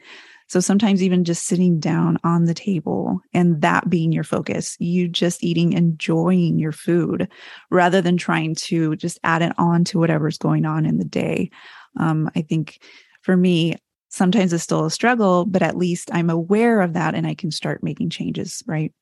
So 0.49 0.61
sometimes 0.61 1.03
even 1.03 1.25
just 1.25 1.47
sitting 1.47 1.81
down 1.81 2.19
on 2.23 2.45
the 2.45 2.55
table 2.55 3.21
and 3.35 3.61
that 3.63 3.91
being 3.91 4.13
your 4.13 4.25
focus, 4.25 4.77
you 4.79 5.09
just 5.09 5.43
eating, 5.43 5.73
enjoying 5.73 6.59
your 6.59 6.73
food 6.73 7.29
rather 7.71 8.01
than 8.01 8.17
trying 8.17 8.55
to 8.55 8.95
just 8.97 9.19
add 9.25 9.43
it 9.43 9.53
on 9.59 9.83
to 9.85 9.99
whatever's 9.99 10.39
going 10.39 10.65
on 10.65 10.87
in 10.87 10.99
the 10.99 11.05
day. 11.05 11.51
Um, 11.99 12.31
I 12.37 12.43
think 12.43 12.79
for 13.23 13.37
me, 13.37 13.75
sometimes 14.09 14.53
it's 14.53 14.63
still 14.63 14.85
a 14.85 14.91
struggle, 14.91 15.47
but 15.47 15.63
at 15.63 15.77
least 15.77 16.11
I'm 16.13 16.31
aware 16.31 16.81
of 16.81 16.93
that 16.93 17.17
and 17.17 17.27
I 17.27 17.35
can 17.35 17.51
start 17.51 17.83
making 17.83 18.11
changes, 18.11 18.63
right? 18.67 18.93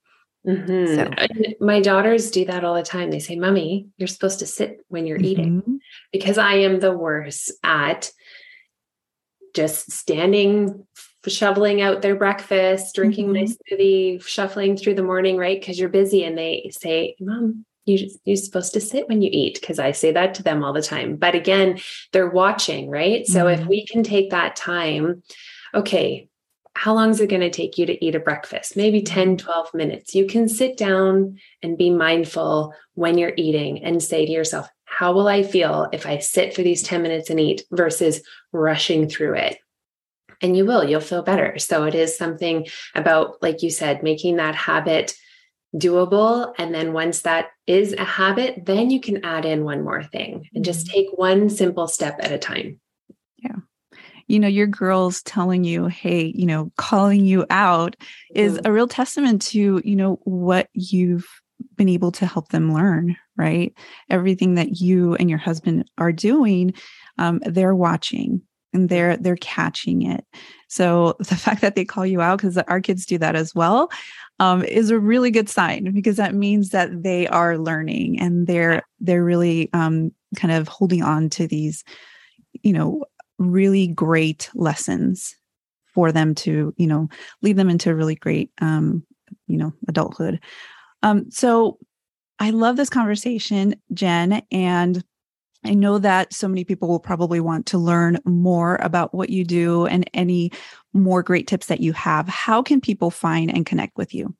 Mm-hmm. 0.46 0.94
So. 0.94 1.57
My 1.61 1.80
daughters 1.80 2.30
do 2.30 2.44
that 2.46 2.64
all 2.64 2.74
the 2.74 2.83
time. 2.83 3.11
They 3.11 3.18
say, 3.18 3.37
Mommy, 3.37 3.88
you're 3.96 4.09
supposed 4.09 4.40
to 4.40 4.46
sit 4.46 4.85
when 4.88 5.07
you're 5.07 5.18
mm-hmm. 5.18 5.24
eating 5.24 5.80
because 6.12 6.38
I 6.38 6.54
am 6.57 6.80
the 6.80 6.92
worst 6.92 7.52
at 7.62 8.11
just 9.54 9.90
standing 9.92 10.87
shoveling 11.26 11.80
out 11.80 12.02
their 12.02 12.16
breakfast, 12.16 12.94
drinking 12.94 13.26
mm-hmm. 13.26 13.35
my 13.35 13.76
smoothie, 13.76 14.26
shuffling 14.26 14.76
through 14.76 14.94
the 14.94 15.02
morning, 15.02 15.37
right? 15.37 15.59
Because 15.59 15.78
you're 15.78 15.88
busy. 15.88 16.24
And 16.24 16.37
they 16.37 16.70
say, 16.78 17.16
Mom, 17.20 17.64
you, 17.87 18.11
you're 18.24 18.37
supposed 18.37 18.74
to 18.74 18.80
sit 18.80 19.09
when 19.09 19.22
you 19.22 19.30
eat. 19.33 19.59
Because 19.61 19.78
I 19.78 19.92
say 19.92 20.12
that 20.12 20.35
to 20.35 20.42
them 20.42 20.62
all 20.62 20.72
the 20.72 20.83
time. 20.83 21.16
But 21.16 21.35
again, 21.35 21.80
they're 22.12 22.28
watching, 22.28 22.90
right? 22.90 23.26
So 23.26 23.46
if 23.48 23.61
mm-hmm. 23.61 23.68
we 23.68 23.87
can 23.87 24.02
take 24.02 24.30
that 24.30 24.57
time, 24.57 25.22
okay, 25.74 26.28
how 26.74 26.94
long 26.94 27.10
is 27.10 27.20
it 27.20 27.30
going 27.30 27.40
to 27.40 27.50
take 27.50 27.78
you 27.78 27.87
to 27.87 28.04
eat 28.04 28.14
a 28.14 28.20
breakfast? 28.20 28.76
Maybe 28.76 29.00
mm-hmm. 29.00 29.14
10, 29.14 29.37
12 29.38 29.74
minutes. 29.74 30.14
You 30.14 30.26
can 30.26 30.48
sit 30.48 30.76
down 30.76 31.38
and 31.62 31.78
be 31.78 31.90
mindful 31.90 32.74
when 32.94 33.16
you're 33.16 33.34
eating 33.37 33.84
and 33.84 34.02
say 34.02 34.26
to 34.26 34.32
yourself, 34.32 34.68
how 34.84 35.12
will 35.12 35.28
I 35.28 35.42
feel 35.42 35.88
if 35.92 36.06
I 36.06 36.18
sit 36.18 36.54
for 36.54 36.62
these 36.62 36.82
10 36.82 37.02
minutes 37.02 37.30
and 37.30 37.40
eat 37.40 37.62
versus 37.70 38.22
rushing 38.52 39.08
through 39.08 39.34
it? 39.34 39.58
and 40.44 40.56
you 40.56 40.64
will 40.66 40.84
you'll 40.84 41.00
feel 41.00 41.22
better 41.22 41.58
so 41.58 41.84
it 41.84 41.94
is 41.94 42.16
something 42.16 42.66
about 42.94 43.42
like 43.42 43.62
you 43.62 43.70
said 43.70 44.02
making 44.02 44.37
that 44.37 44.54
habit 44.54 45.14
doable 45.74 46.52
and 46.58 46.72
then 46.74 46.92
once 46.92 47.22
that 47.22 47.46
is 47.66 47.92
a 47.94 48.04
habit 48.04 48.64
then 48.64 48.90
you 48.90 49.00
can 49.00 49.24
add 49.24 49.44
in 49.44 49.64
one 49.64 49.82
more 49.82 50.02
thing 50.02 50.48
and 50.54 50.64
just 50.64 50.87
mm-hmm. 50.87 50.94
take 50.94 51.06
one 51.18 51.48
simple 51.50 51.88
step 51.88 52.16
at 52.20 52.32
a 52.32 52.38
time 52.38 52.78
yeah 53.38 53.56
you 54.26 54.38
know 54.38 54.48
your 54.48 54.66
girls 54.66 55.22
telling 55.22 55.64
you 55.64 55.87
hey 55.87 56.32
you 56.34 56.46
know 56.46 56.70
calling 56.76 57.26
you 57.26 57.44
out 57.50 57.96
is 58.34 58.54
mm-hmm. 58.54 58.66
a 58.66 58.72
real 58.72 58.88
testament 58.88 59.42
to 59.42 59.80
you 59.84 59.96
know 59.96 60.18
what 60.24 60.68
you've 60.72 61.26
been 61.76 61.88
able 61.88 62.12
to 62.12 62.26
help 62.26 62.48
them 62.48 62.72
learn 62.74 63.16
right? 63.37 63.72
Everything 64.10 64.54
that 64.54 64.80
you 64.80 65.14
and 65.16 65.28
your 65.28 65.38
husband 65.38 65.90
are 65.98 66.12
doing 66.12 66.74
um, 67.18 67.40
they're 67.44 67.74
watching 67.74 68.42
and 68.72 68.88
they're 68.88 69.16
they're 69.16 69.37
catching 69.37 70.02
it. 70.02 70.24
So 70.68 71.16
the 71.18 71.37
fact 71.37 71.60
that 71.60 71.74
they 71.74 71.84
call 71.84 72.06
you 72.06 72.20
out 72.20 72.38
because 72.38 72.58
our 72.58 72.80
kids 72.80 73.06
do 73.06 73.18
that 73.18 73.37
as 73.37 73.54
well 73.54 73.90
um, 74.40 74.64
is 74.64 74.90
a 74.90 74.98
really 74.98 75.30
good 75.30 75.48
sign 75.48 75.92
because 75.92 76.16
that 76.16 76.34
means 76.34 76.70
that 76.70 77.02
they 77.02 77.26
are 77.28 77.58
learning 77.58 78.20
and 78.20 78.46
they're 78.46 78.82
they're 79.00 79.24
really 79.24 79.70
um, 79.72 80.12
kind 80.37 80.52
of 80.52 80.68
holding 80.68 81.02
on 81.02 81.30
to 81.30 81.46
these 81.46 81.84
you 82.62 82.72
know 82.72 83.04
really 83.38 83.87
great 83.87 84.51
lessons 84.55 85.35
for 85.94 86.12
them 86.12 86.35
to 86.35 86.75
you 86.77 86.87
know 86.87 87.09
lead 87.42 87.57
them 87.57 87.70
into 87.70 87.94
really 87.94 88.14
great 88.14 88.51
um, 88.61 89.05
you 89.47 89.57
know 89.57 89.73
adulthood 89.88 90.40
um, 91.03 91.31
so 91.31 91.79
i 92.38 92.51
love 92.51 92.77
this 92.77 92.90
conversation 92.90 93.75
jen 93.92 94.42
and 94.51 95.05
I 95.64 95.73
know 95.73 95.99
that 95.99 96.33
so 96.33 96.47
many 96.47 96.64
people 96.64 96.88
will 96.88 97.01
probably 97.01 97.40
want 97.40 97.66
to 97.66 97.79
learn 97.79 98.18
more 98.27 98.77
about 98.77 99.14
what 99.14 99.31
you 99.31 99.44
do 99.44 99.87
and 99.87 100.09
any 100.12 100.53
more 100.92 101.23
great 101.23 101.47
tips 101.47 101.66
that 101.66 101.81
you 101.81 101.94
have. 101.94 102.29
How 102.29 102.62
can 102.62 102.81
people 102.81 103.11
find 103.11 103.51
and 103.51 103.64
connect 103.64 103.97
with 103.97 104.14
you? 104.14 104.35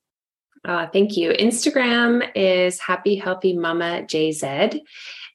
Uh, 0.65 0.87
thank 0.87 1.17
you. 1.17 1.31
Instagram 1.31 2.27
is 2.35 2.81
Happy 2.81 3.17
Healthy 3.17 3.57
Mama 3.57 4.03
JZ. 4.07 4.81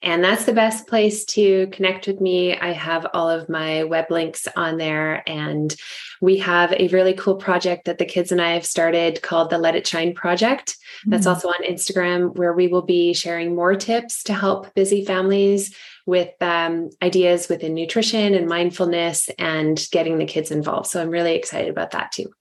And 0.01 0.23
that's 0.23 0.45
the 0.45 0.53
best 0.53 0.87
place 0.87 1.25
to 1.25 1.67
connect 1.67 2.07
with 2.07 2.21
me. 2.21 2.57
I 2.57 2.71
have 2.71 3.05
all 3.13 3.29
of 3.29 3.49
my 3.49 3.83
web 3.83 4.09
links 4.09 4.47
on 4.55 4.77
there. 4.77 5.27
And 5.27 5.75
we 6.21 6.37
have 6.37 6.71
a 6.71 6.87
really 6.87 7.13
cool 7.13 7.35
project 7.35 7.85
that 7.85 7.97
the 7.97 8.05
kids 8.05 8.31
and 8.31 8.41
I 8.41 8.53
have 8.53 8.65
started 8.65 9.21
called 9.21 9.49
the 9.49 9.57
Let 9.57 9.75
It 9.75 9.85
Shine 9.85 10.13
Project. 10.13 10.77
That's 11.05 11.25
mm-hmm. 11.25 11.33
also 11.33 11.49
on 11.49 11.63
Instagram, 11.65 12.35
where 12.37 12.53
we 12.53 12.67
will 12.67 12.81
be 12.81 13.13
sharing 13.13 13.55
more 13.55 13.75
tips 13.75 14.23
to 14.23 14.33
help 14.33 14.73
busy 14.73 15.03
families 15.03 15.75
with 16.05 16.29
um, 16.41 16.89
ideas 17.01 17.49
within 17.49 17.73
nutrition 17.73 18.33
and 18.33 18.47
mindfulness 18.47 19.29
and 19.37 19.85
getting 19.91 20.17
the 20.17 20.25
kids 20.25 20.49
involved. 20.49 20.87
So 20.87 21.01
I'm 21.01 21.09
really 21.09 21.35
excited 21.35 21.69
about 21.69 21.91
that 21.91 22.13
too. 22.13 22.31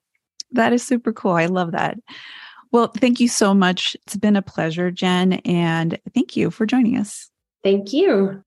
That 0.53 0.73
is 0.73 0.83
super 0.83 1.13
cool. 1.13 1.33
I 1.33 1.47
love 1.47 1.73
that. 1.73 1.99
Well, 2.71 2.89
thank 2.89 3.21
you 3.21 3.29
so 3.29 3.55
much. 3.55 3.97
It's 4.07 4.17
been 4.17 4.37
a 4.37 4.43
pleasure, 4.43 4.91
Jen, 4.91 5.35
and 5.45 5.99
thank 6.15 6.37
you 6.37 6.51
for 6.51 6.67
joining 6.67 6.97
us. 6.97 7.31
Thank 7.65 7.93
you. 7.93 8.43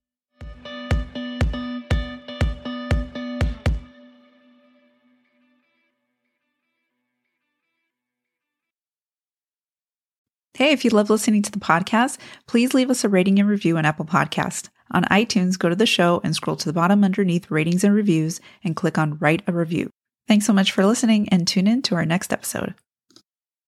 Hey, 10.53 10.73
if 10.73 10.85
you 10.85 10.91
love 10.91 11.09
listening 11.09 11.41
to 11.41 11.51
the 11.51 11.59
podcast, 11.59 12.19
please 12.45 12.75
leave 12.75 12.91
us 12.91 13.03
a 13.03 13.09
rating 13.09 13.39
and 13.39 13.49
review 13.49 13.77
on 13.77 13.85
Apple 13.85 14.05
Podcast. 14.05 14.69
On 14.91 15.03
iTunes, 15.05 15.57
go 15.57 15.69
to 15.69 15.75
the 15.75 15.87
show 15.87 16.21
and 16.23 16.35
scroll 16.35 16.57
to 16.57 16.65
the 16.67 16.73
bottom 16.73 17.03
underneath 17.03 17.49
ratings 17.49 17.83
and 17.83 17.95
reviews 17.95 18.39
and 18.63 18.75
click 18.75 18.97
on 18.97 19.17
write 19.17 19.41
a 19.47 19.53
review. 19.53 19.89
Thanks 20.27 20.45
so 20.45 20.53
much 20.53 20.71
for 20.71 20.85
listening 20.85 21.29
and 21.29 21.47
tune 21.47 21.65
in 21.65 21.81
to 21.83 21.95
our 21.95 22.05
next 22.05 22.31
episode. 22.31 22.75